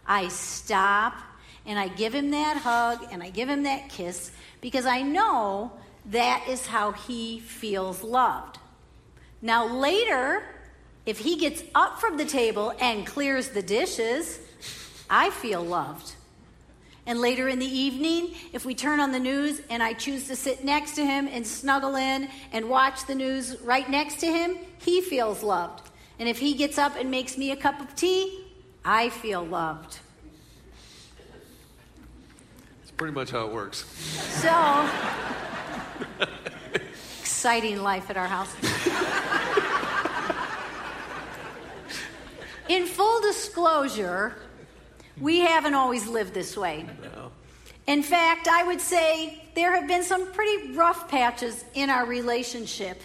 I 0.08 0.30
stop 0.30 1.27
and 1.68 1.78
I 1.78 1.90
give 1.90 2.16
him 2.16 2.32
that 2.32 2.58
hug 2.58 3.06
and 3.12 3.22
I 3.22 3.30
give 3.30 3.50
him 3.50 3.64
that 3.64 3.90
kiss 3.90 4.32
because 4.62 4.86
I 4.86 5.02
know 5.02 5.72
that 6.08 6.46
is 6.48 6.66
how 6.66 6.94
he 6.94 7.42
feels 7.42 8.02
loved. 8.02 8.58
Now 9.42 9.68
later, 9.68 10.44
if 11.06 11.20
he 11.20 11.36
gets 11.36 11.62
up 11.76 12.00
from 12.00 12.18
the 12.18 12.26
table 12.26 12.74
and 12.80 13.06
clears 13.06 13.50
the 13.50 13.62
dishes, 13.62 14.40
I 15.10 15.30
feel 15.30 15.64
loved. 15.64 16.14
And 17.06 17.20
later 17.20 17.48
in 17.48 17.60
the 17.60 17.66
evening, 17.66 18.36
if 18.52 18.66
we 18.66 18.76
turn 18.76 19.00
on 19.00 19.12
the 19.12 19.20
news 19.20 19.62
and 19.70 19.82
I 19.82 19.94
choose 19.94 20.28
to 20.28 20.36
sit 20.36 20.66
next 20.66 20.96
to 20.96 21.06
him 21.06 21.28
and 21.32 21.46
snuggle 21.48 21.96
in 21.96 22.28
and 22.52 22.70
watch 22.70 23.06
the 23.06 23.16
news 23.16 23.56
right 23.62 23.90
next 23.90 24.20
to 24.22 24.28
him, 24.28 24.58
he 24.80 25.02
feels 25.02 25.44
loved. 25.44 25.90
And 26.20 26.28
if 26.28 26.40
he 26.40 26.54
gets 26.54 26.78
up 26.78 26.98
and 26.98 27.12
makes 27.12 27.38
me 27.38 27.52
a 27.52 27.56
cup 27.56 27.80
of 27.80 27.96
tea, 27.96 28.44
I 28.84 29.10
feel 29.10 29.46
loved. 29.46 30.00
Pretty 32.98 33.14
much 33.14 33.30
how 33.30 33.46
it 33.46 33.54
works. 33.54 33.86
So, 34.42 34.90
exciting 37.22 37.84
life 37.84 38.10
at 38.10 38.18
our 38.18 38.28
house. 38.28 38.54
In 42.70 42.86
full 42.86 43.22
disclosure, 43.22 44.36
we 45.22 45.40
haven't 45.40 45.76
always 45.76 46.08
lived 46.08 46.34
this 46.34 46.58
way. 46.58 46.86
No. 47.02 47.32
In 47.86 48.04
fact, 48.04 48.48
I 48.48 48.64
would 48.64 48.82
say 48.82 49.42
there 49.56 49.74
have 49.74 49.88
been 49.88 50.04
some 50.04 50.34
pretty 50.34 50.74
rough 50.74 51.08
patches 51.08 51.64
in 51.76 51.90
our 51.90 52.06
relationship 52.06 53.02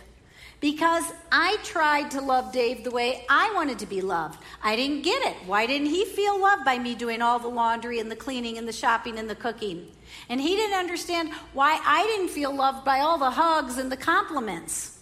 because 0.62 1.04
I 1.32 1.58
tried 1.64 2.12
to 2.12 2.20
love 2.20 2.52
Dave 2.52 2.84
the 2.84 2.92
way 2.92 3.26
I 3.28 3.52
wanted 3.52 3.80
to 3.80 3.86
be 3.86 4.00
loved. 4.00 4.40
I 4.62 4.76
didn't 4.76 5.02
get 5.02 5.20
it. 5.26 5.36
Why 5.44 5.66
didn't 5.66 5.88
he 5.88 6.04
feel 6.04 6.40
loved 6.40 6.64
by 6.64 6.78
me 6.78 6.94
doing 6.94 7.20
all 7.20 7.40
the 7.40 7.48
laundry 7.48 7.98
and 7.98 8.08
the 8.08 8.16
cleaning 8.16 8.58
and 8.58 8.66
the 8.66 8.72
shopping 8.72 9.18
and 9.18 9.28
the 9.28 9.34
cooking? 9.34 9.88
And 10.28 10.40
he 10.40 10.54
didn't 10.54 10.78
understand 10.78 11.32
why 11.52 11.80
I 11.84 12.04
didn't 12.04 12.28
feel 12.28 12.54
loved 12.54 12.84
by 12.84 13.00
all 13.00 13.18
the 13.18 13.32
hugs 13.32 13.76
and 13.76 13.90
the 13.90 13.96
compliments. 13.96 15.00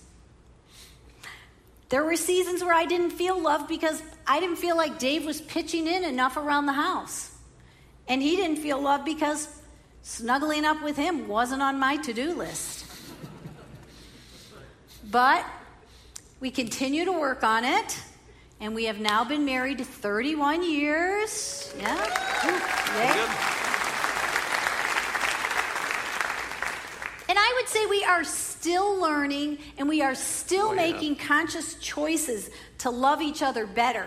There 1.90 2.04
were 2.04 2.16
seasons 2.16 2.62
where 2.62 2.74
I 2.74 2.86
didn't 2.86 3.10
feel 3.10 3.38
loved 3.38 3.68
because 3.68 4.02
I 4.26 4.40
didn't 4.40 4.56
feel 4.56 4.78
like 4.78 4.98
Dave 4.98 5.26
was 5.26 5.42
pitching 5.42 5.86
in 5.86 6.04
enough 6.04 6.38
around 6.38 6.66
the 6.66 6.72
house. 6.72 7.36
And 8.08 8.22
he 8.22 8.34
didn't 8.34 8.56
feel 8.56 8.80
loved 8.80 9.04
because 9.04 9.46
snuggling 10.00 10.64
up 10.64 10.82
with 10.82 10.96
him 10.96 11.28
wasn't 11.28 11.60
on 11.60 11.78
my 11.78 11.98
to 11.98 12.14
do 12.14 12.32
list. 12.32 12.79
But 15.10 15.44
we 16.38 16.50
continue 16.50 17.04
to 17.04 17.12
work 17.12 17.42
on 17.42 17.64
it, 17.64 17.98
and 18.60 18.74
we 18.74 18.84
have 18.84 19.00
now 19.00 19.24
been 19.24 19.44
married 19.44 19.80
31 19.80 20.62
years. 20.70 21.74
Yeah. 21.78 21.96
And 27.28 27.38
I 27.38 27.52
would 27.56 27.68
say 27.68 27.86
we 27.86 28.04
are 28.04 28.24
still 28.24 28.96
learning 29.00 29.58
and 29.78 29.88
we 29.88 30.02
are 30.02 30.14
still 30.14 30.68
Oh, 30.68 30.72
yeah. 30.74 30.92
making 30.92 31.16
conscious 31.16 31.74
choices 31.74 32.50
to 32.78 32.90
love 32.90 33.22
each 33.22 33.42
other 33.42 33.66
better. 33.66 34.06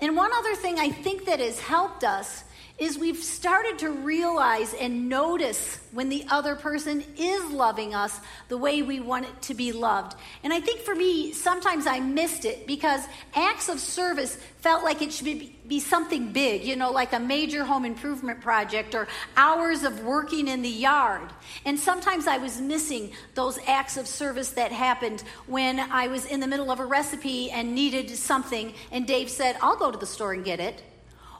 And 0.00 0.16
one 0.16 0.32
other 0.32 0.54
thing 0.56 0.78
I 0.78 0.90
think 0.90 1.24
that 1.26 1.38
has 1.40 1.60
helped 1.60 2.02
us 2.04 2.44
is 2.76 2.98
we've 2.98 3.22
started 3.22 3.78
to 3.78 3.88
realize 3.88 4.74
and 4.74 5.08
notice 5.08 5.78
when 5.92 6.08
the 6.08 6.24
other 6.28 6.56
person 6.56 7.04
is 7.16 7.44
loving 7.52 7.94
us 7.94 8.18
the 8.48 8.58
way 8.58 8.82
we 8.82 8.98
want 8.98 9.24
it 9.24 9.42
to 9.42 9.54
be 9.54 9.70
loved. 9.70 10.16
And 10.42 10.52
I 10.52 10.58
think 10.58 10.80
for 10.80 10.92
me, 10.92 11.32
sometimes 11.32 11.86
I 11.86 12.00
missed 12.00 12.44
it 12.44 12.66
because 12.66 13.00
acts 13.36 13.68
of 13.68 13.78
service 13.78 14.36
felt 14.58 14.82
like 14.82 15.02
it 15.02 15.12
should 15.12 15.24
be, 15.24 15.56
be 15.68 15.78
something 15.78 16.32
big, 16.32 16.64
you 16.64 16.74
know, 16.74 16.90
like 16.90 17.12
a 17.12 17.20
major 17.20 17.64
home 17.64 17.84
improvement 17.84 18.40
project 18.40 18.96
or 18.96 19.06
hours 19.36 19.84
of 19.84 20.02
working 20.02 20.48
in 20.48 20.62
the 20.62 20.68
yard. 20.68 21.30
And 21.64 21.78
sometimes 21.78 22.26
I 22.26 22.38
was 22.38 22.60
missing 22.60 23.12
those 23.36 23.56
acts 23.68 23.96
of 23.96 24.08
service 24.08 24.50
that 24.50 24.72
happened 24.72 25.22
when 25.46 25.78
I 25.78 26.08
was 26.08 26.26
in 26.26 26.40
the 26.40 26.48
middle 26.48 26.72
of 26.72 26.80
a 26.80 26.86
recipe 26.86 27.52
and 27.52 27.72
needed 27.72 28.10
something, 28.10 28.74
and 28.90 29.06
Dave 29.06 29.30
said, 29.30 29.56
I'll 29.62 29.76
go 29.76 29.92
to 29.92 29.98
the 29.98 30.06
store 30.06 30.32
and 30.32 30.44
get 30.44 30.58
it. 30.58 30.82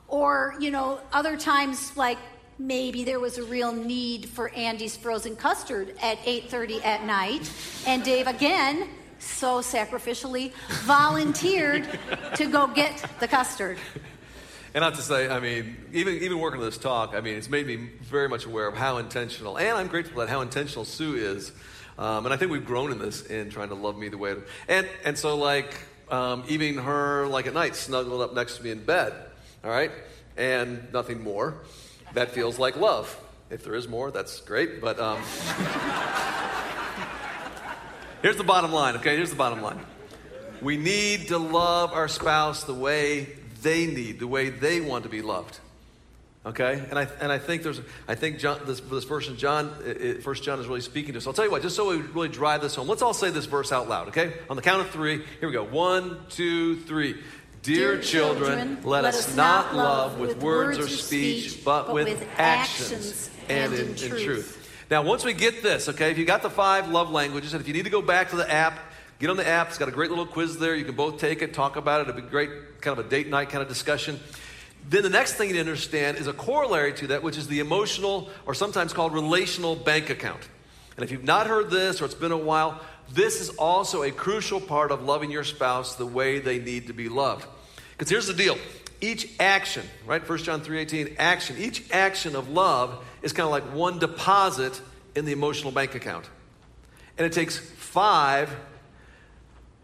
Or, 0.08 0.54
you 0.60 0.70
know, 0.70 1.00
other 1.12 1.36
times 1.36 1.96
like 1.96 2.18
maybe 2.58 3.04
there 3.04 3.20
was 3.20 3.38
a 3.38 3.44
real 3.44 3.72
need 3.72 4.28
for 4.28 4.48
Andy's 4.50 4.96
frozen 4.96 5.36
custard 5.36 5.94
at 6.02 6.18
8:30 6.24 6.84
at 6.84 7.04
night, 7.04 7.50
and 7.86 8.02
Dave 8.04 8.26
again 8.26 8.88
so 9.18 9.60
sacrificially 9.60 10.52
volunteered 10.84 11.88
to 12.36 12.46
go 12.46 12.66
get 12.66 13.04
the 13.20 13.28
custard. 13.28 13.78
And 14.74 14.84
I 14.84 14.88
have 14.88 14.96
to 14.96 15.02
say, 15.02 15.28
I 15.28 15.38
mean, 15.40 15.76
even 15.92 16.14
even 16.14 16.38
working 16.38 16.60
on 16.60 16.66
this 16.66 16.78
talk, 16.78 17.14
I 17.14 17.20
mean, 17.20 17.36
it's 17.36 17.48
made 17.48 17.66
me 17.66 17.76
very 18.02 18.28
much 18.28 18.44
aware 18.44 18.66
of 18.66 18.76
how 18.76 18.98
intentional, 18.98 19.56
and 19.56 19.78
I'm 19.78 19.86
grateful 19.88 20.20
that 20.20 20.28
how 20.28 20.40
intentional 20.40 20.84
Sue 20.84 21.14
is. 21.14 21.52
Um, 21.96 22.26
and 22.26 22.34
I 22.34 22.36
think 22.36 22.50
we've 22.50 22.66
grown 22.66 22.90
in 22.90 22.98
this 22.98 23.24
in 23.26 23.50
trying 23.50 23.68
to 23.68 23.76
love 23.76 23.96
me 23.96 24.08
the 24.08 24.18
way. 24.18 24.34
And 24.68 24.88
and 25.04 25.16
so 25.16 25.36
like 25.36 25.78
um, 26.10 26.42
even 26.48 26.78
her 26.78 27.26
like 27.28 27.46
at 27.46 27.54
night 27.54 27.76
snuggled 27.76 28.20
up 28.20 28.34
next 28.34 28.56
to 28.56 28.64
me 28.64 28.72
in 28.72 28.84
bed, 28.84 29.12
all 29.64 29.70
right, 29.70 29.90
and 30.37 30.92
nothing 30.92 31.22
more. 31.22 31.55
That 32.12 32.33
feels 32.33 32.59
like 32.59 32.77
love. 32.77 33.18
If 33.50 33.64
there 33.64 33.74
is 33.74 33.88
more, 33.88 34.11
that's 34.11 34.40
great. 34.40 34.81
But 34.81 35.00
um, 35.00 35.16
here's 38.22 38.37
the 38.37 38.44
bottom 38.44 38.72
line. 38.72 38.96
Okay, 38.96 39.16
here's 39.16 39.31
the 39.31 39.37
bottom 39.37 39.62
line. 39.62 39.81
We 40.61 40.77
need 40.77 41.29
to 41.29 41.38
love 41.38 41.92
our 41.92 42.09
spouse 42.09 42.64
the 42.64 42.74
way 42.74 43.29
they 43.62 43.87
need, 43.87 44.18
the 44.18 44.27
way 44.27 44.50
they 44.50 44.83
want 44.83 45.05
to 45.05 45.11
be 45.11 45.22
loved. 45.22 45.59
Okay, 46.46 46.85
and 46.90 46.98
I 46.98 47.09
and 47.22 47.33
I 47.33 47.38
think 47.38 47.62
there's 47.62 47.81
I 48.07 48.16
think 48.16 48.38
John 48.38 48.61
this 48.66 48.81
this 48.81 49.05
verse 49.05 49.29
in 49.29 49.38
John 49.38 49.74
First 50.22 50.44
John 50.44 50.61
is 50.61 50.66
really 50.66 50.83
speaking 50.83 51.14
to 51.14 51.18
us. 51.18 51.27
I'll 51.27 51.33
tell 51.33 51.46
you 51.46 51.50
what, 51.50 51.62
just 51.62 51.74
so 51.74 51.88
we 51.88 51.96
really 51.96 52.29
drive 52.29 52.61
this 52.61 52.74
home, 52.74 52.87
let's 52.87 53.00
all 53.00 53.14
say 53.14 53.31
this 53.31 53.46
verse 53.46 53.72
out 53.72 53.88
loud. 53.88 54.09
Okay, 54.09 54.35
on 54.50 54.57
the 54.57 54.62
count 54.62 54.83
of 54.83 54.90
three, 54.90 55.24
here 55.40 55.48
we 55.48 55.53
go. 55.53 55.64
One, 55.64 56.18
two, 56.29 56.77
three. 56.81 57.16
Dear, 57.64 57.98
children, 57.98 58.79
let, 58.85 59.07
us 59.07 59.35
not 59.35 59.74
love 59.74 60.18
with 60.20 60.37
words 60.37 60.79
or 60.79 60.87
speech, 60.87 61.64
but, 61.64 61.94
with, 61.94 62.22
actions 62.37 63.31
and, 63.48 63.72
in, 63.72 63.81
in 63.81 63.88
in 63.88 63.96
truth. 63.96 64.22
truth. 64.22 64.87
Now, 64.90 65.00
once 65.00 65.24
we 65.24 65.33
get 65.33 65.62
this, 65.62 65.88
okay, 65.88 66.11
if 66.11 66.18
you 66.18 66.27
got 66.27 66.42
the 66.42 66.50
five 66.50 66.90
love 66.90 67.11
languages, 67.11 67.55
and 67.55 67.62
if 67.62 67.66
you 67.66 67.72
need 67.72 67.85
to 67.85 67.90
go 67.90 68.03
back 68.03 68.29
to 68.31 68.37
the 68.37 68.53
app, 68.53 68.79
get 69.18 69.31
on 69.31 69.38
the 69.38 69.48
app. 69.48 69.68
It's 69.68 69.79
got 69.79 69.88
a 69.88 69.92
great 69.92 70.11
little 70.11 70.27
quiz 70.27 70.59
there. 70.59 70.74
You 70.74 70.85
can 70.85 70.94
both 70.94 71.18
take 71.18 71.40
it, 71.40 71.55
talk 71.55 71.77
about 71.77 72.03
it. 72.03 72.09
It'll 72.11 72.20
be 72.20 72.29
great, 72.29 72.83
kind 72.83 72.98
of 72.98 73.07
a 73.07 73.09
date 73.09 73.29
night 73.29 73.48
kind 73.48 73.62
of 73.62 73.68
discussion. 73.68 74.20
Then 74.90 75.03
the 75.03 75.09
next 75.09 75.35
thing 75.35 75.48
you 75.48 75.59
understand 75.59 76.18
is 76.18 76.27
a 76.27 76.35
corollary 76.35 76.92
to 76.92 77.07
that, 77.07 77.22
which 77.22 77.38
is 77.38 77.48
the 77.48 77.61
emotional 77.61 78.29
or 78.44 78.53
sometimes 78.53 78.92
called 78.92 79.14
relational 79.14 79.74
bank 79.74 80.11
account. 80.11 80.46
And 80.96 81.05
if 81.05 81.11
you've 81.11 81.24
not 81.24 81.46
heard 81.46 81.70
this 81.70 82.03
or 82.03 82.05
it's 82.05 82.14
been 82.14 82.31
a 82.31 82.37
while, 82.37 82.79
this 83.11 83.40
is 83.40 83.48
also 83.57 84.03
a 84.03 84.11
crucial 84.11 84.61
part 84.61 84.90
of 84.90 85.03
loving 85.03 85.31
your 85.31 85.44
spouse 85.44 85.94
the 85.94 86.05
way 86.05 86.40
they 86.40 86.59
need 86.59 86.88
to 86.88 86.92
be 86.92 87.09
loved. 87.09 87.46
Because 87.96 88.11
here's 88.11 88.26
the 88.26 88.35
deal. 88.35 88.59
Each 89.00 89.28
action, 89.38 89.85
right? 90.07 90.26
1 90.26 90.38
John 90.38 90.61
3:18, 90.62 91.16
action. 91.18 91.57
Each 91.59 91.83
action 91.90 92.37
of 92.37 92.48
love 92.48 93.04
is 93.22 93.33
kind 93.33 93.44
of 93.44 93.50
like 93.50 93.64
one 93.74 93.98
deposit 93.98 94.80
in 95.14 95.24
the 95.24 95.33
emotional 95.33 95.72
bank 95.72 95.94
account. 95.94 96.28
And 97.16 97.26
it 97.26 97.33
takes 97.33 97.59
5 97.59 98.54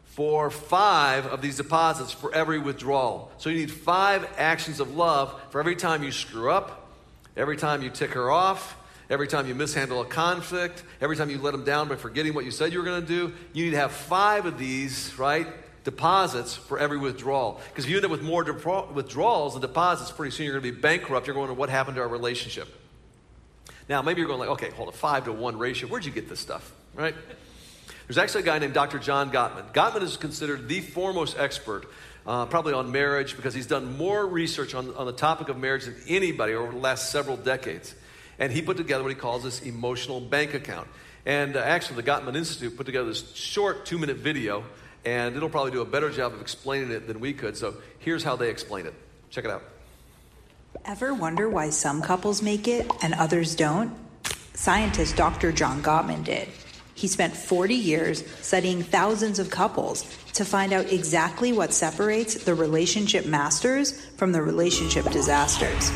for 0.05 0.51
5 0.51 1.27
of 1.27 1.41
these 1.41 1.57
deposits 1.57 2.13
for 2.13 2.35
every 2.35 2.59
withdrawal. 2.59 3.31
So 3.39 3.49
you 3.51 3.59
need 3.59 3.71
5 3.71 4.29
actions 4.37 4.81
of 4.81 4.97
love 4.97 5.41
for 5.51 5.61
every 5.61 5.77
time 5.77 6.03
you 6.03 6.11
screw 6.11 6.51
up, 6.51 6.91
every 7.37 7.57
time 7.57 7.83
you 7.83 7.91
tick 7.91 8.11
her 8.13 8.31
off, 8.31 8.77
every 9.09 9.29
time 9.29 9.47
you 9.47 9.55
mishandle 9.55 10.01
a 10.01 10.05
conflict, 10.05 10.83
every 11.01 11.17
time 11.17 11.31
you 11.31 11.39
let 11.39 11.53
them 11.53 11.65
down 11.65 11.89
by 11.89 11.97
forgetting 11.97 12.35
what 12.35 12.45
you 12.45 12.51
said 12.51 12.73
you 12.73 12.79
were 12.79 12.85
going 12.85 13.01
to 13.01 13.07
do. 13.07 13.33
You 13.53 13.67
need 13.67 13.71
to 13.73 13.79
have 13.79 13.93
5 13.93 14.47
of 14.47 14.59
these, 14.59 15.17
right? 15.19 15.47
Deposits 15.91 16.55
for 16.55 16.79
every 16.79 16.99
withdrawal. 16.99 17.61
Because 17.69 17.85
if 17.85 17.91
you 17.91 17.97
end 17.97 18.05
up 18.05 18.11
with 18.11 18.23
more 18.23 18.45
withdrawals 18.45 19.55
than 19.55 19.63
deposits, 19.63 20.11
pretty 20.11 20.31
soon 20.31 20.47
you're 20.47 20.59
going 20.59 20.65
to 20.65 20.73
be 20.73 20.81
bankrupt. 20.81 21.27
You're 21.27 21.35
going 21.35 21.49
to 21.49 21.55
what 21.55 21.69
happened 21.69 21.97
to 21.97 22.03
our 22.03 22.09
relationship. 22.09 22.69
Now, 23.89 24.03
maybe 24.03 24.21
you're 24.21 24.29
going 24.29 24.41
like, 24.41 24.51
okay, 24.51 24.71
hold 24.71 24.89
a 24.89 24.93
five 24.93 25.25
to 25.25 25.33
one 25.33 25.59
ratio. 25.59 25.89
Where'd 25.89 26.05
you 26.05 26.13
get 26.13 26.29
this 26.29 26.39
stuff, 26.39 26.73
right? 26.95 27.15
There's 28.07 28.19
actually 28.19 28.43
a 28.43 28.47
guy 28.47 28.59
named 28.59 28.75
Dr. 28.75 28.99
John 28.99 29.31
Gottman. 29.31 29.73
Gottman 29.73 30.03
is 30.03 30.17
considered 30.17 30.69
the 30.69 30.81
foremost 30.81 31.37
expert, 31.39 31.87
uh, 32.27 32.47
probably 32.47 32.73
on 32.73 32.93
marriage, 32.93 33.37
because 33.37 33.53
he's 33.53 33.67
done 33.67 33.97
more 33.97 34.27
research 34.27 34.75
on, 34.75 34.95
on 34.95 35.07
the 35.07 35.13
topic 35.13 35.49
of 35.49 35.59
marriage 35.59 35.87
than 35.87 35.97
anybody 36.09 36.55
over 36.55 36.73
the 36.73 36.79
last 36.79 37.11
several 37.11 37.37
decades. 37.37 37.95
And 38.39 38.53
he 38.53 38.63
put 38.63 38.77
together 38.77 39.03
what 39.03 39.11
he 39.11 39.19
calls 39.19 39.43
this 39.43 39.63
emotional 39.63 40.21
bank 40.21 40.55
account. 40.55 40.89
And 41.27 41.57
uh, 41.57 41.61
actually, 41.61 41.97
the 41.97 42.11
Gottman 42.11 42.37
Institute 42.37 42.77
put 42.77 42.87
together 42.87 43.09
this 43.09 43.35
short 43.35 43.87
two 43.87 43.99
minute 43.99 44.17
video 44.17 44.65
and 45.05 45.37
it'll 45.37 45.49
probably 45.49 45.73
do 45.73 45.81
a 45.81 45.87
better 45.87 46.11
job 46.11 46.33
of 46.35 46.41
explaining 46.41 46.91
it 46.91 47.07
than 47.07 47.21
we 47.21 47.33
could. 47.33 47.57
So 47.57 47.75
here's 47.99 48.23
how 48.23 48.37
they 48.37 48.51
explain 48.51 48.87
it. 48.87 48.95
Check 49.31 49.45
it 49.45 49.51
out. 49.51 49.63
Ever 50.85 51.15
wonder 51.15 51.49
why 51.49 51.71
some 51.71 52.01
couples 52.03 52.43
make 52.43 52.69
it 52.69 52.91
and 53.03 53.15
others 53.15 53.55
don't? 53.55 53.95
Scientist 54.55 55.17
Dr. 55.17 55.53
John 55.53 55.83
Gottman 55.83 56.25
did. 56.25 56.49
He 56.95 57.09
spent 57.09 57.35
40 57.35 57.75
years 57.75 58.25
studying 58.43 58.83
thousands 58.83 59.39
of 59.39 59.51
couples 59.51 60.03
to 60.35 60.45
find 60.45 60.73
out 60.73 60.93
exactly 60.93 61.53
what 61.53 61.73
separates 61.73 62.45
the 62.45 62.55
relationship 62.55 63.25
masters 63.25 64.05
from 64.17 64.33
the 64.33 64.43
relationship 64.43 65.07
disasters. 65.11 65.91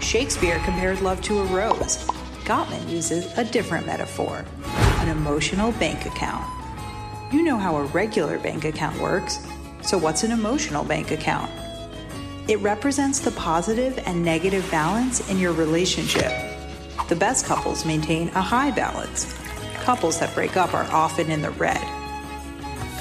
Shakespeare 0.00 0.58
compared 0.64 1.00
love 1.00 1.22
to 1.22 1.40
a 1.40 1.44
rose. 1.46 2.06
Gottman 2.44 2.90
uses 2.90 3.26
a 3.38 3.44
different 3.44 3.86
metaphor 3.86 4.44
an 5.02 5.08
emotional 5.08 5.72
bank 5.72 6.06
account. 6.06 6.61
You 7.32 7.42
know 7.42 7.56
how 7.56 7.76
a 7.76 7.84
regular 7.84 8.38
bank 8.38 8.66
account 8.66 9.00
works, 9.00 9.38
so 9.80 9.96
what's 9.96 10.22
an 10.22 10.32
emotional 10.32 10.84
bank 10.84 11.12
account? 11.12 11.50
It 12.46 12.58
represents 12.58 13.20
the 13.20 13.30
positive 13.30 13.98
and 14.04 14.22
negative 14.22 14.70
balance 14.70 15.26
in 15.30 15.38
your 15.38 15.54
relationship. 15.54 16.30
The 17.08 17.16
best 17.16 17.46
couples 17.46 17.86
maintain 17.86 18.28
a 18.34 18.42
high 18.42 18.70
balance. 18.70 19.34
Couples 19.76 20.20
that 20.20 20.34
break 20.34 20.58
up 20.58 20.74
are 20.74 20.84
often 20.92 21.30
in 21.30 21.40
the 21.40 21.52
red. 21.52 21.82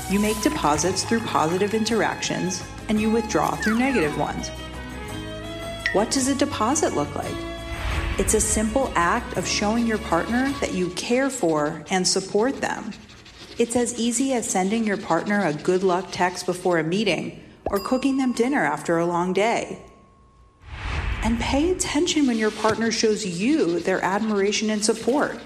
You 0.09 0.21
make 0.21 0.41
deposits 0.41 1.03
through 1.03 1.19
positive 1.21 1.73
interactions 1.73 2.63
and 2.87 3.01
you 3.01 3.11
withdraw 3.11 3.55
through 3.57 3.79
negative 3.79 4.17
ones. 4.17 4.47
What 5.91 6.09
does 6.09 6.29
a 6.29 6.35
deposit 6.35 6.93
look 6.93 7.13
like? 7.15 7.35
It's 8.17 8.33
a 8.33 8.39
simple 8.39 8.93
act 8.95 9.35
of 9.35 9.45
showing 9.45 9.85
your 9.85 9.97
partner 9.97 10.53
that 10.61 10.73
you 10.73 10.89
care 10.91 11.29
for 11.29 11.83
and 11.89 12.07
support 12.07 12.61
them. 12.61 12.93
It's 13.61 13.75
as 13.75 13.93
easy 13.99 14.33
as 14.33 14.49
sending 14.49 14.85
your 14.85 14.97
partner 14.97 15.45
a 15.45 15.53
good 15.53 15.83
luck 15.83 16.07
text 16.09 16.47
before 16.47 16.79
a 16.79 16.83
meeting 16.83 17.43
or 17.65 17.77
cooking 17.77 18.17
them 18.17 18.33
dinner 18.33 18.65
after 18.65 18.97
a 18.97 19.05
long 19.05 19.33
day. 19.33 19.77
And 21.21 21.39
pay 21.39 21.69
attention 21.69 22.25
when 22.25 22.39
your 22.39 22.49
partner 22.49 22.89
shows 22.89 23.23
you 23.23 23.79
their 23.81 24.03
admiration 24.03 24.71
and 24.71 24.83
support. 24.83 25.37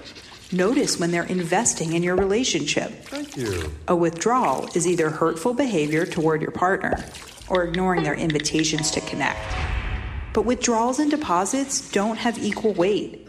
Notice 0.50 0.98
when 0.98 1.10
they're 1.10 1.24
investing 1.24 1.92
in 1.92 2.02
your 2.02 2.16
relationship. 2.16 2.90
Thank 3.04 3.36
you. 3.36 3.70
A 3.86 3.94
withdrawal 3.94 4.66
is 4.74 4.86
either 4.86 5.10
hurtful 5.10 5.52
behavior 5.52 6.06
toward 6.06 6.40
your 6.40 6.52
partner 6.52 7.04
or 7.50 7.64
ignoring 7.64 8.02
their 8.02 8.14
invitations 8.14 8.90
to 8.92 9.02
connect. 9.02 9.38
But 10.32 10.46
withdrawals 10.46 11.00
and 11.00 11.10
deposits 11.10 11.90
don't 11.90 12.16
have 12.16 12.38
equal 12.38 12.72
weight. 12.72 13.28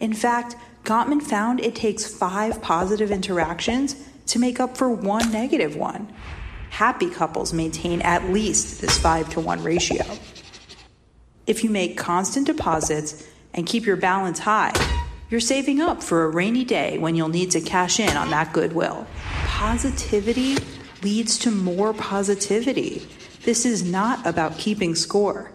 In 0.00 0.12
fact, 0.12 0.56
Gottman 0.82 1.22
found 1.22 1.60
it 1.60 1.76
takes 1.76 2.04
five 2.04 2.60
positive 2.60 3.12
interactions 3.12 3.94
to 4.26 4.38
make 4.38 4.60
up 4.60 4.76
for 4.76 4.88
one 4.88 5.30
negative 5.30 5.76
one. 5.76 6.12
Happy 6.70 7.08
couples 7.08 7.52
maintain 7.52 8.02
at 8.02 8.24
least 8.30 8.80
this 8.80 8.98
5 8.98 9.30
to 9.30 9.40
1 9.40 9.62
ratio. 9.62 10.04
If 11.46 11.62
you 11.62 11.70
make 11.70 11.96
constant 11.96 12.46
deposits 12.46 13.26
and 13.52 13.66
keep 13.66 13.86
your 13.86 13.96
balance 13.96 14.40
high, 14.40 14.72
you're 15.30 15.40
saving 15.40 15.80
up 15.80 16.02
for 16.02 16.24
a 16.24 16.28
rainy 16.28 16.64
day 16.64 16.98
when 16.98 17.14
you'll 17.14 17.28
need 17.28 17.50
to 17.52 17.60
cash 17.60 18.00
in 18.00 18.16
on 18.16 18.30
that 18.30 18.52
goodwill. 18.52 19.06
Positivity 19.46 20.56
leads 21.02 21.38
to 21.38 21.50
more 21.50 21.92
positivity. 21.92 23.06
This 23.42 23.66
is 23.66 23.84
not 23.84 24.26
about 24.26 24.58
keeping 24.58 24.94
score. 24.94 25.52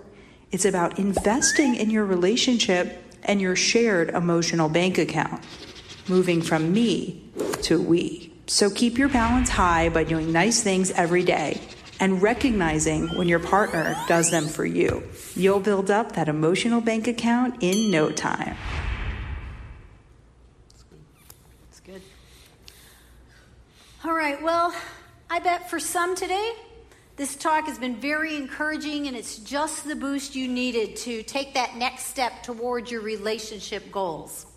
It's 0.52 0.66
about 0.66 1.00
investing 1.00 1.76
in 1.76 1.90
your 1.90 2.06
relationship 2.06 3.04
and 3.24 3.42
your 3.42 3.56
shared 3.56 4.10
emotional 4.10 4.70
bank 4.70 4.98
account, 4.98 5.44
moving 6.08 6.42
from 6.42 6.72
me 6.72 7.30
to 7.64 7.82
we. 7.82 8.29
So 8.50 8.72
keep 8.72 8.98
your 8.98 9.10
balance 9.10 9.48
high 9.48 9.90
by 9.90 10.04
doing 10.04 10.32
nice 10.32 10.64
things 10.64 10.90
every 10.90 11.24
day 11.24 11.62
and 12.00 12.20
recognizing 12.20 13.08
when 13.16 13.28
your 13.28 13.38
partner 13.38 13.96
does 14.08 14.32
them 14.32 14.48
for 14.48 14.66
you. 14.66 15.04
You'll 15.36 15.60
build 15.60 15.92
up 15.92 16.14
that 16.14 16.28
emotional 16.28 16.82
bank 16.82 17.08
account 17.08 17.62
in 17.62 17.92
no 17.92 18.10
time. 18.10 18.58
It's 21.70 21.80
good. 21.82 22.02
All 24.04 24.16
right, 24.16 24.42
well, 24.42 24.74
I 25.30 25.38
bet 25.38 25.70
for 25.70 25.80
some 25.80 26.16
today, 26.16 26.54
this 27.18 27.36
talk 27.36 27.66
has 27.66 27.78
been 27.78 27.98
very 27.98 28.36
encouraging, 28.36 29.06
and 29.06 29.16
it's 29.16 29.38
just 29.38 29.86
the 29.86 29.96
boost 29.96 30.36
you 30.36 30.48
needed 30.48 30.96
to 30.96 31.22
take 31.22 31.54
that 31.54 31.76
next 31.76 32.06
step 32.06 32.42
towards 32.42 32.90
your 32.90 33.02
relationship 33.02 33.92
goals. 33.92 34.48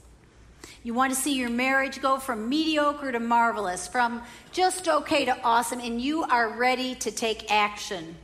You 0.85 0.95
want 0.95 1.15
to 1.15 1.19
see 1.19 1.35
your 1.35 1.51
marriage 1.51 2.03
go 2.03 2.19
from 2.19 2.49
mediocre 2.49 3.13
to 3.13 3.21
marvelous, 3.21 3.87
from 3.87 4.23
just 4.51 4.89
okay 4.89 5.25
to 5.25 5.41
awesome, 5.43 5.79
and 5.79 6.01
you 6.01 6.25
are 6.25 6.57
ready 6.57 6.97
to 6.97 7.11
take 7.13 7.53
action. 7.53 8.17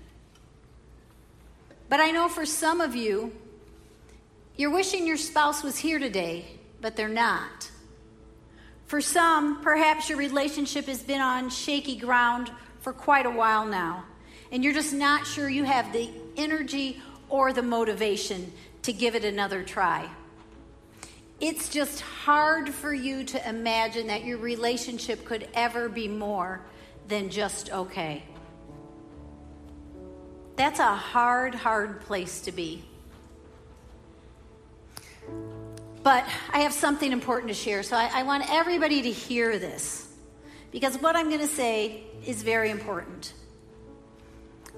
But 1.89 2.01
I 2.01 2.11
know 2.11 2.29
for 2.29 2.45
some 2.45 2.81
of 2.81 2.97
you, 2.97 3.33
you're 4.57 4.73
wishing 4.73 5.07
your 5.07 5.17
spouse 5.17 5.63
was 5.63 5.79
here 5.79 6.01
today, 6.01 6.47
but 6.81 6.97
they're 6.97 7.09
not. 7.09 7.71
For 8.87 9.01
some, 9.01 9.63
perhaps 9.63 10.09
your 10.09 10.19
relationship 10.19 10.87
has 10.87 11.03
been 11.03 11.21
on 11.21 11.51
shaky 11.51 11.97
ground 11.97 12.51
for 12.81 12.93
quite 12.93 13.27
a 13.27 13.31
while 13.31 13.67
now, 13.67 14.05
and 14.51 14.65
you're 14.65 14.75
just 14.75 14.93
not 14.93 15.27
sure 15.27 15.49
you 15.49 15.63
have 15.63 15.93
the 15.93 16.11
energy 16.37 17.01
or 17.29 17.53
the 17.53 17.63
motivation 17.63 18.53
to 18.83 18.93
give 18.93 19.15
it 19.15 19.25
another 19.25 19.63
try. 19.63 20.09
It's 21.41 21.69
just 21.69 22.01
hard 22.01 22.69
for 22.71 22.93
you 22.93 23.23
to 23.25 23.49
imagine 23.49 24.09
that 24.09 24.25
your 24.25 24.39
relationship 24.39 25.25
could 25.25 25.49
ever 25.55 25.89
be 25.89 26.09
more 26.09 26.61
than 27.07 27.31
just 27.31 27.71
okay. 27.71 28.25
That's 30.57 30.81
a 30.81 30.95
hard, 30.95 31.55
hard 31.55 32.01
place 32.01 32.41
to 32.43 32.53
be. 32.53 32.83
But 36.03 36.25
I 36.53 36.61
have 36.61 36.73
something 36.73 37.13
important 37.13 37.49
to 37.49 37.55
share, 37.55 37.85
so 37.85 37.97
I, 37.97 38.11
I 38.13 38.23
want 38.25 38.45
everybody 38.51 39.03
to 39.03 39.11
hear 39.11 39.59
this 39.59 40.09
because 40.73 40.97
what 40.97 41.15
I'm 41.15 41.29
going 41.29 41.41
to 41.41 41.47
say 41.47 42.03
is 42.27 42.43
very 42.43 42.71
important. 42.71 43.33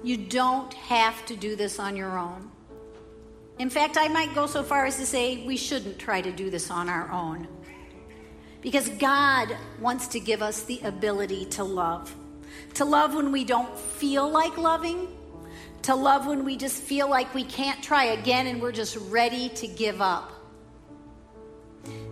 You 0.03 0.17
don't 0.17 0.73
have 0.73 1.25
to 1.27 1.35
do 1.35 1.55
this 1.55 1.79
on 1.79 1.95
your 1.95 2.17
own. 2.17 2.51
In 3.61 3.69
fact, 3.69 3.95
I 3.95 4.07
might 4.07 4.33
go 4.33 4.47
so 4.47 4.63
far 4.63 4.87
as 4.87 4.97
to 4.97 5.05
say 5.05 5.45
we 5.45 5.55
shouldn't 5.55 5.99
try 5.99 6.19
to 6.19 6.31
do 6.31 6.49
this 6.49 6.71
on 6.71 6.89
our 6.89 7.11
own. 7.11 7.47
Because 8.59 8.89
God 8.89 9.55
wants 9.79 10.07
to 10.07 10.19
give 10.19 10.41
us 10.41 10.63
the 10.63 10.79
ability 10.83 11.45
to 11.45 11.63
love. 11.63 12.11
To 12.73 12.85
love 12.85 13.13
when 13.13 13.31
we 13.31 13.43
don't 13.43 13.77
feel 13.77 14.27
like 14.27 14.57
loving. 14.57 15.09
To 15.83 15.93
love 15.93 16.25
when 16.25 16.43
we 16.43 16.57
just 16.57 16.81
feel 16.81 17.07
like 17.07 17.35
we 17.35 17.43
can't 17.43 17.83
try 17.83 18.05
again 18.05 18.47
and 18.47 18.59
we're 18.59 18.71
just 18.71 18.97
ready 19.11 19.49
to 19.49 19.67
give 19.67 20.01
up. 20.01 20.31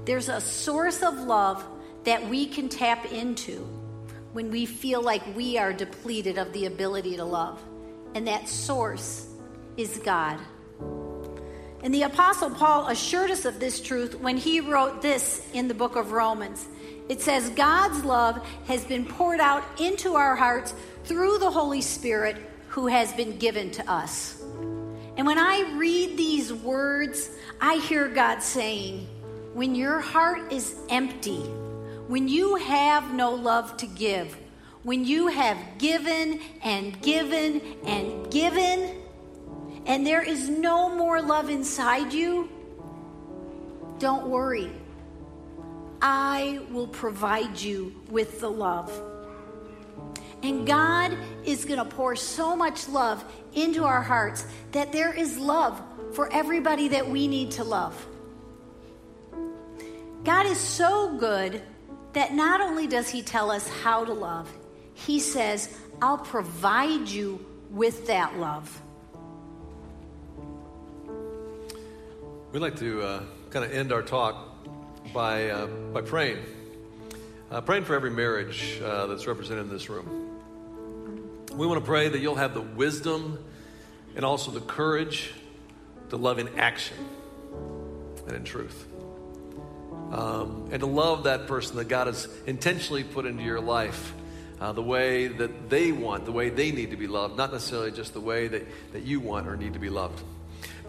There's 0.05 0.29
a 0.29 0.41
source 0.41 1.01
of 1.01 1.15
love 1.15 1.65
that 2.03 2.29
we 2.29 2.45
can 2.45 2.69
tap 2.69 3.11
into 3.11 3.61
when 4.33 4.51
we 4.51 4.67
feel 4.67 5.01
like 5.01 5.23
we 5.35 5.57
are 5.57 5.73
depleted 5.73 6.37
of 6.37 6.53
the 6.53 6.67
ability 6.67 7.17
to 7.17 7.25
love. 7.25 7.59
And 8.13 8.27
that 8.27 8.47
source 8.47 9.25
is 9.77 9.97
God. 9.97 10.39
And 11.81 11.93
the 11.93 12.03
Apostle 12.03 12.49
Paul 12.49 12.87
assured 12.87 13.31
us 13.31 13.45
of 13.45 13.59
this 13.59 13.79
truth 13.79 14.15
when 14.19 14.37
he 14.37 14.59
wrote 14.59 15.01
this 15.01 15.47
in 15.53 15.67
the 15.67 15.73
book 15.73 15.95
of 15.95 16.11
Romans. 16.11 16.67
It 17.07 17.21
says, 17.21 17.49
God's 17.51 18.03
love 18.03 18.45
has 18.67 18.83
been 18.85 19.05
poured 19.05 19.39
out 19.39 19.63
into 19.79 20.15
our 20.15 20.35
hearts 20.35 20.73
through 21.05 21.39
the 21.39 21.49
Holy 21.49 21.81
Spirit 21.81 22.37
who 22.67 22.87
has 22.87 23.11
been 23.13 23.37
given 23.37 23.71
to 23.71 23.91
us. 23.91 24.41
And 25.17 25.25
when 25.25 25.39
I 25.39 25.73
read 25.75 26.17
these 26.17 26.53
words, 26.53 27.29
I 27.59 27.75
hear 27.77 28.07
God 28.07 28.43
saying, 28.43 29.07
when 29.53 29.73
your 29.73 29.99
heart 29.99 30.53
is 30.53 30.75
empty, 30.89 31.39
when 32.07 32.27
you 32.27 32.55
have 32.55 33.13
no 33.13 33.31
love 33.31 33.75
to 33.77 33.87
give, 33.87 34.37
when 34.83 35.03
you 35.05 35.27
have 35.27 35.57
given 35.77 36.39
and 36.63 37.01
given 37.01 37.61
and 37.85 38.31
given, 38.31 38.98
and 39.89 40.05
there 40.05 40.21
is 40.21 40.47
no 40.47 40.87
more 40.87 41.19
love 41.19 41.49
inside 41.49 42.13
you, 42.13 42.47
don't 43.97 44.27
worry. 44.27 44.71
I 45.99 46.61
will 46.71 46.87
provide 46.87 47.59
you 47.59 47.95
with 48.07 48.39
the 48.39 48.49
love. 48.49 48.89
And 50.43 50.65
God 50.65 51.17
is 51.43 51.65
going 51.65 51.79
to 51.79 51.85
pour 51.85 52.15
so 52.15 52.55
much 52.55 52.87
love 52.87 53.25
into 53.53 53.83
our 53.83 54.03
hearts 54.03 54.45
that 54.73 54.91
there 54.91 55.11
is 55.11 55.39
love 55.39 55.81
for 56.13 56.31
everybody 56.31 56.89
that 56.89 57.09
we 57.09 57.27
need 57.27 57.51
to 57.51 57.63
love. 57.63 58.07
God 60.23 60.45
is 60.45 60.59
so 60.59 61.17
good 61.17 61.63
that 62.13 62.31
not 62.31 62.61
only 62.61 62.85
does 62.85 63.09
He 63.09 63.23
tell 63.23 63.49
us 63.49 63.67
how 63.67 64.05
to 64.05 64.13
love, 64.13 64.47
He 64.93 65.19
says, 65.19 65.75
I'll 65.99 66.19
provide 66.19 67.09
you 67.09 67.43
with 67.71 68.05
that 68.05 68.37
love. 68.37 68.83
We'd 72.51 72.61
like 72.61 72.77
to 72.79 73.03
uh, 73.03 73.23
kind 73.51 73.63
of 73.63 73.71
end 73.71 73.91
our 73.91 74.01
talk 74.01 74.65
by, 75.13 75.51
uh, 75.51 75.67
by 75.67 76.01
praying. 76.01 76.39
Uh, 77.51 77.61
praying 77.61 77.83
for 77.83 77.93
every 77.93 78.09
marriage 78.09 78.81
uh, 78.83 79.05
that's 79.05 79.27
represented 79.27 79.65
in 79.65 79.69
this 79.69 79.87
room. 79.87 80.39
We 81.53 81.67
want 81.67 81.79
to 81.79 81.85
pray 81.85 82.09
that 82.09 82.17
you'll 82.17 82.35
have 82.35 82.55
the 82.55 82.61
wisdom 82.61 83.37
and 84.15 84.25
also 84.25 84.49
the 84.49 84.61
courage 84.61 85.31
to 86.09 86.17
love 86.17 86.39
in 86.39 86.57
action 86.57 86.97
and 88.25 88.35
in 88.35 88.43
truth. 88.43 88.83
um, 90.11 90.69
and 90.71 90.79
to 90.79 90.85
love 90.87 91.23
that 91.23 91.47
person 91.47 91.77
that 91.77 91.87
God 91.87 92.07
has 92.07 92.27
intentionally 92.47 93.03
put 93.03 93.25
into 93.25 93.43
your 93.43 93.59
life 93.61 94.13
uh, 94.59 94.71
the 94.71 94.81
way 94.81 95.27
that 95.27 95.69
they 95.69 95.91
want, 95.91 96.25
the 96.25 96.31
way 96.31 96.49
they 96.49 96.71
need 96.71 96.91
to 96.91 96.97
be 96.97 97.07
loved, 97.07 97.37
not 97.37 97.51
necessarily 97.51 97.91
just 97.91 98.13
the 98.13 98.21
way 98.21 98.47
that, 98.47 98.65
that 98.93 99.03
you 99.03 99.19
want 99.19 99.47
or 99.47 99.55
need 99.55 99.73
to 99.73 99.79
be 99.79 99.89
loved. 99.89 100.21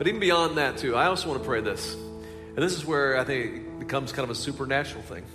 But 0.01 0.09
even 0.09 0.19
beyond 0.19 0.57
that, 0.57 0.79
too, 0.79 0.97
I 0.97 1.09
also 1.09 1.29
want 1.29 1.43
to 1.43 1.47
pray 1.47 1.61
this. 1.61 1.93
And 1.93 2.57
this 2.57 2.73
is 2.73 2.87
where 2.87 3.19
I 3.19 3.25
think 3.25 3.57
it 3.57 3.79
becomes 3.81 4.13
kind 4.13 4.25
of 4.25 4.31
a 4.31 4.35
supernatural 4.35 5.03
thing. 5.03 5.27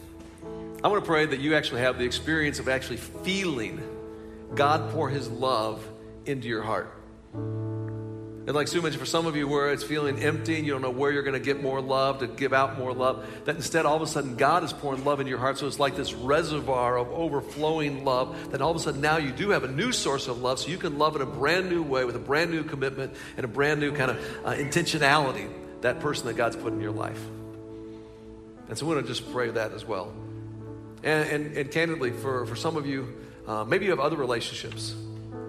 I 0.84 0.88
want 0.88 1.04
to 1.04 1.08
pray 1.08 1.28
that 1.28 1.40
you 1.40 1.54
actually 1.54 1.82
have 1.82 2.00
the 2.00 2.06
experience 2.06 2.58
of 2.58 2.68
actually 2.68 2.98
feeling 2.98 3.80
God 4.56 4.90
pour 4.92 5.08
His 5.08 5.30
love 5.30 5.88
into 6.26 6.48
your 6.48 6.64
heart. 6.64 6.92
And 8.48 8.54
like 8.54 8.72
mentioned, 8.72 9.00
for 9.00 9.08
some 9.08 9.26
of 9.26 9.36
you 9.36 9.48
where 9.48 9.72
it's 9.72 9.84
feeling 9.84 10.20
empty 10.20 10.56
and 10.56 10.68
you 10.68 10.72
don't 10.72 10.84
know 10.84 10.92
where 10.92 11.12
you're 11.12 11.24
going 11.24 11.34
to 11.34 11.40
get 11.40 11.64
more 11.64 11.82
love, 11.82 12.20
to 12.20 12.28
give 12.28 12.54
out 12.54 12.78
more 12.78 12.94
love, 12.94 13.26
that 13.46 13.56
instead 13.56 13.88
all 13.88 13.96
of 13.96 14.04
a 14.04 14.08
sudden 14.08 14.36
God 14.36 14.64
is 14.64 14.72
pouring 14.72 15.04
love 15.04 15.20
into 15.20 15.32
your 15.32 15.40
heart. 15.40 15.58
So 15.58 15.66
it's 15.66 15.80
like 15.80 15.96
this 15.96 16.14
reservoir 16.14 16.96
of 17.00 17.10
overflowing 17.10 18.06
love. 18.06 18.52
That 18.52 18.62
all 18.62 18.70
of 18.70 18.78
a 18.78 18.80
sudden 18.80 19.02
now 19.02 19.18
you 19.18 19.32
do 19.32 19.50
have 19.50 19.64
a 19.64 19.68
new 19.68 19.92
source 19.92 20.28
of 20.28 20.42
love. 20.42 20.60
So 20.60 20.70
you 20.70 20.78
can 20.78 21.00
love 21.00 21.16
in 21.16 21.24
a 21.24 21.26
brand 21.26 21.72
new 21.72 21.82
way 21.82 22.06
with 22.06 22.16
a 22.16 22.20
brand 22.20 22.52
new 22.52 22.64
commitment 22.64 23.16
and 23.36 23.46
a 23.46 23.48
brand 23.48 23.80
new 23.80 23.92
kind 23.92 24.12
of 24.12 24.18
uh, 24.46 24.52
intentionality 24.54 25.50
that 25.82 26.00
person 26.00 26.28
that 26.28 26.36
God's 26.36 26.56
put 26.56 26.72
in 26.72 26.82
your 26.82 26.92
life. 26.92 27.24
And 28.68 28.78
so 28.78 28.86
we 28.86 28.94
want 28.94 29.08
to 29.08 29.12
just 29.12 29.32
pray 29.32 29.50
that 29.50 29.72
as 29.72 29.86
well. 29.86 30.14
And, 31.04 31.30
and, 31.30 31.58
and 31.58 31.72
candidly, 31.72 32.12
for, 32.12 32.46
for 32.46 32.56
some 32.56 32.78
of 32.78 32.86
you, 32.86 33.14
uh, 33.48 33.64
maybe 33.64 33.86
you 33.86 33.92
have 33.92 34.00
other 34.00 34.16
relationships 34.16 34.96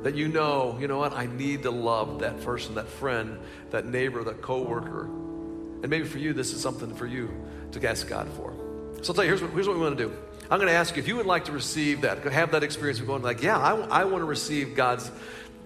that 0.07 0.15
you 0.15 0.29
know, 0.29 0.79
you 0.81 0.87
know 0.87 0.99
what, 0.99 1.13
I 1.15 1.27
need 1.27 1.65
to 1.65 1.73
love 1.73 2.21
that 2.21 2.41
person, 2.43 2.77
that 2.77 2.87
friend, 2.87 3.41
that 3.73 3.87
neighbor, 3.87 4.23
that 4.23 4.41
coworker. 4.41 5.03
And 5.03 5.89
maybe 5.89 6.05
for 6.05 6.19
you, 6.19 6.33
this 6.33 6.53
is 6.53 6.61
something 6.61 6.95
for 6.95 7.07
you 7.07 7.29
to 7.73 7.89
ask 7.89 8.07
God 8.07 8.29
for. 8.37 8.55
So 9.03 9.11
I'll 9.11 9.15
tell 9.17 9.25
you, 9.25 9.31
here's 9.31 9.43
what, 9.43 9.51
here's 9.51 9.67
what 9.67 9.77
we 9.77 9.83
want 9.83 9.99
to 9.99 10.05
do. 10.05 10.17
I'm 10.49 10.61
going 10.61 10.69
to 10.69 10.77
ask 10.77 10.95
you 10.95 11.03
if 11.03 11.09
you 11.09 11.17
would 11.17 11.27
like 11.27 11.47
to 11.47 11.53
receive 11.53 12.03
that, 12.03 12.23
have 12.23 12.53
that 12.53 12.63
experience 12.63 13.01
of 13.01 13.09
going 13.09 13.23
like, 13.23 13.43
yeah, 13.43 13.59
I, 13.59 14.03
I 14.03 14.05
want 14.05 14.23
to 14.23 14.27
receive 14.27 14.77
God's 14.77 15.11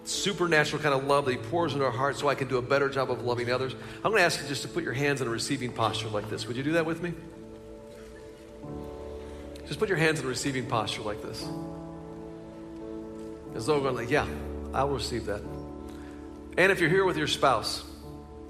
supernatural 0.05 0.83
kind 0.83 0.95
of 0.95 1.05
love 1.05 1.27
that 1.27 1.33
He 1.33 1.37
pours 1.37 1.75
into 1.75 1.85
our 1.85 1.91
hearts 1.91 2.19
so 2.19 2.29
I 2.31 2.35
can 2.35 2.49
do 2.49 2.57
a 2.57 2.63
better 2.63 2.89
job 2.89 3.11
of 3.11 3.23
loving 3.23 3.53
others. 3.53 3.75
I'm 3.97 4.11
going 4.11 4.23
to 4.23 4.25
ask 4.25 4.41
you 4.41 4.49
just 4.49 4.63
to 4.63 4.69
put 4.69 4.85
your 4.85 4.95
hands 4.95 5.21
in 5.21 5.27
a 5.27 5.31
receiving 5.31 5.71
posture 5.71 6.09
like 6.09 6.31
this. 6.31 6.47
Would 6.47 6.57
you 6.57 6.63
do 6.63 6.73
that 6.73 6.87
with 6.87 7.03
me? 7.03 7.13
Just 9.67 9.79
put 9.79 9.91
your 9.91 9.99
hands 9.99 10.19
in 10.19 10.25
a 10.25 10.31
receiving 10.31 10.65
posture 10.65 11.03
like 11.03 11.21
this. 11.21 11.47
As 13.55 13.67
though 13.67 13.81
going 13.81 13.97
like, 13.97 14.11
yeah, 14.11 14.27
I'll 14.73 14.89
receive 14.89 15.27
that. 15.27 15.43
And 16.57 16.73
if 16.73 16.81
you're 16.81 16.91
here 16.91 17.05
with 17.05 17.17
your 17.17 17.27
spouse, 17.27 17.85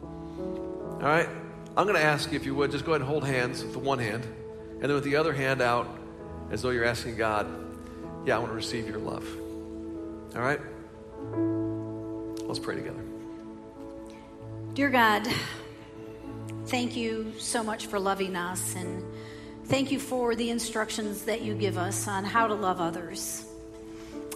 all 0.03 0.99
right, 1.01 1.29
I'm 1.77 1.87
going 1.87 1.97
to 1.97 2.03
ask 2.03 2.31
you 2.31 2.37
if 2.37 2.45
you 2.45 2.55
would 2.55 2.71
just 2.71 2.85
go 2.85 2.93
ahead 2.93 3.01
and 3.01 3.09
hold 3.09 3.25
hands 3.25 3.63
with 3.63 3.73
the 3.73 3.79
one 3.79 3.99
hand, 3.99 4.25
and 4.25 4.83
then 4.83 4.95
with 4.95 5.05
the 5.05 5.17
other 5.17 5.33
hand 5.33 5.63
out, 5.63 5.89
as 6.51 6.63
though 6.63 6.71
you're 6.71 6.85
asking 6.85 7.17
God, 7.17 7.47
yeah, 8.27 8.37
I 8.37 8.39
want 8.39 8.51
to 8.51 8.57
receive 8.57 8.87
your 8.89 8.99
love. 8.99 9.27
All 10.35 10.43
right? 10.43 10.61
Let's 12.47 12.59
pray 12.59 12.75
together. 12.75 13.03
Dear 14.75 14.91
God, 14.91 15.27
thank 16.67 16.97
you 16.97 17.33
so 17.39 17.63
much 17.63 17.87
for 17.87 17.99
loving 17.99 18.37
us, 18.37 18.75
and 18.75 19.05
thank 19.67 19.91
you 19.91 19.99
for 19.99 20.35
the 20.35 20.51
instructions 20.51 21.23
that 21.23 21.43
you 21.43 21.55
give 21.55 21.79
us 21.79 22.09
on 22.09 22.25
how 22.25 22.47
to 22.47 22.55
love 22.55 22.81
others. 22.81 23.50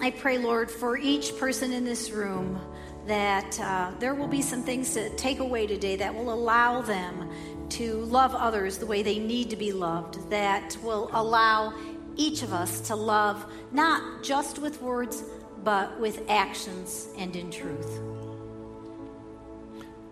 I 0.01 0.11
pray, 0.11 0.39
Lord, 0.39 0.71
for 0.71 0.97
each 0.97 1.37
person 1.39 1.73
in 1.73 1.85
this 1.85 2.11
room 2.11 2.61
that 3.07 3.59
uh, 3.61 3.93
there 3.99 4.15
will 4.15 4.27
be 4.27 4.43
some 4.43 4.63
things 4.63 4.95
to 4.95 5.11
take 5.17 5.39
away 5.39 5.67
today 5.67 5.97
that 5.97 6.15
will 6.15 6.33
allow 6.33 6.81
them 6.81 7.31
to 7.71 7.97
love 8.05 8.35
others 8.35 8.79
the 8.79 8.87
way 8.87 9.03
they 9.03 9.19
need 9.19 9.51
to 9.51 9.57
be 9.57 9.73
loved, 9.73 10.31
that 10.31 10.77
will 10.83 11.11
allow 11.13 11.75
each 12.17 12.43
of 12.43 12.53
us 12.53 12.81
to 12.81 12.97
love 12.97 13.45
not 13.73 14.23
just 14.23 14.59
with 14.59 14.81
words, 14.81 15.23
but 15.63 15.99
with 16.01 16.23
actions 16.29 17.09
and 17.19 17.35
in 17.37 17.51
truth. 17.51 18.01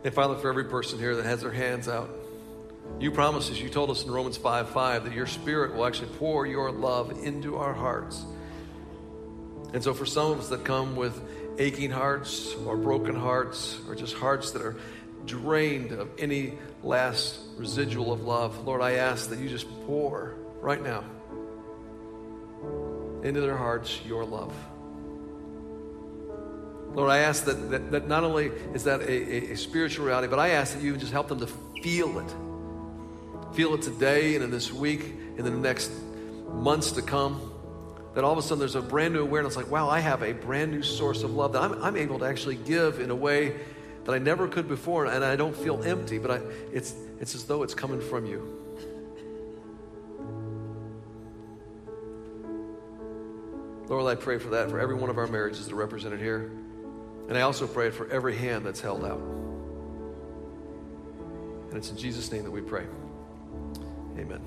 And 0.05 0.13
Father, 0.13 0.37
for 0.37 0.49
every 0.49 0.65
person 0.65 0.99
here 0.99 1.15
that 1.17 1.25
has 1.25 1.43
their 1.43 1.53
hands 1.53 1.89
out, 1.89 2.11
you 2.99 3.11
promised 3.11 3.51
us, 3.51 3.59
you 3.59 3.69
told 3.69 3.91
us 3.91 4.05
in 4.05 4.11
Romans 4.11 4.37
5 4.37 4.71
5 4.71 5.05
that 5.05 5.13
your 5.13 5.27
Spirit 5.27 5.75
will 5.75 5.87
actually 5.87 6.09
pour 6.19 6.47
your 6.47 6.71
love 6.71 7.11
into 7.25 7.57
our 7.57 7.73
hearts. 7.73 8.25
And 9.73 9.83
so, 9.83 9.95
for 9.95 10.05
some 10.05 10.33
of 10.33 10.41
us 10.41 10.49
that 10.49 10.65
come 10.65 10.97
with 10.97 11.21
aching 11.59 11.91
hearts 11.91 12.55
or 12.67 12.77
broken 12.77 13.15
hearts 13.15 13.79
or 13.89 13.95
just 13.95 14.15
hearts 14.15 14.51
that 14.53 14.63
are 14.63 14.77
drained 15.25 15.93
of 15.93 16.09
any 16.19 16.59
last 16.83 17.39
residual 17.57 18.13
of 18.13 18.23
love, 18.23 18.67
Lord, 18.67 18.83
I 18.83 18.93
ask 18.93 19.31
that 19.31 19.39
you 19.39 19.49
just 19.49 19.67
pour 19.87 20.35
right 20.61 20.83
now 20.83 21.05
into 23.23 23.41
their 23.41 23.57
hearts 23.57 24.01
your 24.05 24.25
love. 24.25 24.53
Lord, 26.95 27.11
I 27.11 27.19
ask 27.19 27.45
that, 27.47 27.71
that, 27.71 27.91
that 27.93 28.09
not 28.09 28.25
only 28.25 28.47
is 28.75 28.85
that 28.85 29.01
a, 29.01 29.11
a, 29.11 29.53
a 29.53 29.57
spiritual 29.57 30.05
reality, 30.05 30.29
but 30.29 30.39
I 30.39 30.51
ask 30.51 30.75
that 30.75 30.83
you 30.83 30.95
just 30.99 31.13
help 31.13 31.29
them 31.29 31.41
to 31.41 31.47
feel 31.83 32.19
it. 32.19 33.55
Feel 33.55 33.75
it 33.75 33.83
today 33.83 34.35
and 34.35 34.45
in 34.45 34.51
this 34.51 34.71
week 34.71 35.01
and 35.39 35.39
in 35.39 35.45
the 35.45 35.51
next 35.53 35.91
months 36.51 36.93
to 36.93 37.03
come 37.03 37.52
that 38.15 38.25
all 38.25 38.33
of 38.33 38.39
a 38.39 38.43
sudden 38.43 38.59
there's 38.59 38.75
a 38.75 38.83
brand 38.83 39.15
new 39.15 39.23
awareness 39.23 39.57
like, 39.57 39.71
wow, 39.71 39.89
I 39.89 40.01
have 40.01 40.23
a 40.23 40.33
brand 40.33 40.71
new 40.71 40.83
source 40.83 41.23
of 41.23 41.33
love 41.33 41.53
that 41.55 41.63
I'm, 41.63 41.83
I'm 41.83 41.97
able 41.97 42.19
to 42.19 42.27
actually 42.27 42.57
give 42.57 43.01
in 43.01 43.11
a 43.11 43.15
way 43.15 43.57
that 44.05 44.13
I 44.13 44.19
never 44.19 44.49
could 44.49 44.69
before, 44.69 45.07
and 45.07 45.25
I 45.25 45.37
don't 45.37 45.57
feel 45.57 45.83
empty, 45.83 46.19
but 46.19 46.31
I, 46.31 46.41
it's, 46.73 46.95
it's 47.21 47.35
as 47.35 47.45
though 47.45 47.63
it's 47.63 47.75
coming 47.75 48.01
from 48.01 48.27
you. 48.27 48.59
Lord, 53.89 54.07
I 54.07 54.21
pray 54.21 54.39
for 54.39 54.49
that 54.51 54.71
for 54.71 54.81
every 54.81 54.95
one 54.95 55.11
of 55.11 55.19
our 55.19 55.27
marriages 55.27 55.67
that 55.67 55.73
are 55.73 55.77
represented 55.77 56.19
here. 56.19 56.51
And 57.29 57.37
I 57.37 57.43
also 57.43 57.67
pray 57.67 57.91
for 57.91 58.09
every 58.11 58.37
hand 58.37 58.65
that's 58.65 58.81
held 58.81 59.05
out. 59.05 59.21
And 61.69 61.77
it's 61.77 61.91
in 61.91 61.97
Jesus' 61.97 62.33
name 62.33 62.45
that 62.45 62.51
we 62.51 62.61
pray. 62.63 62.85
Amen. 64.19 64.41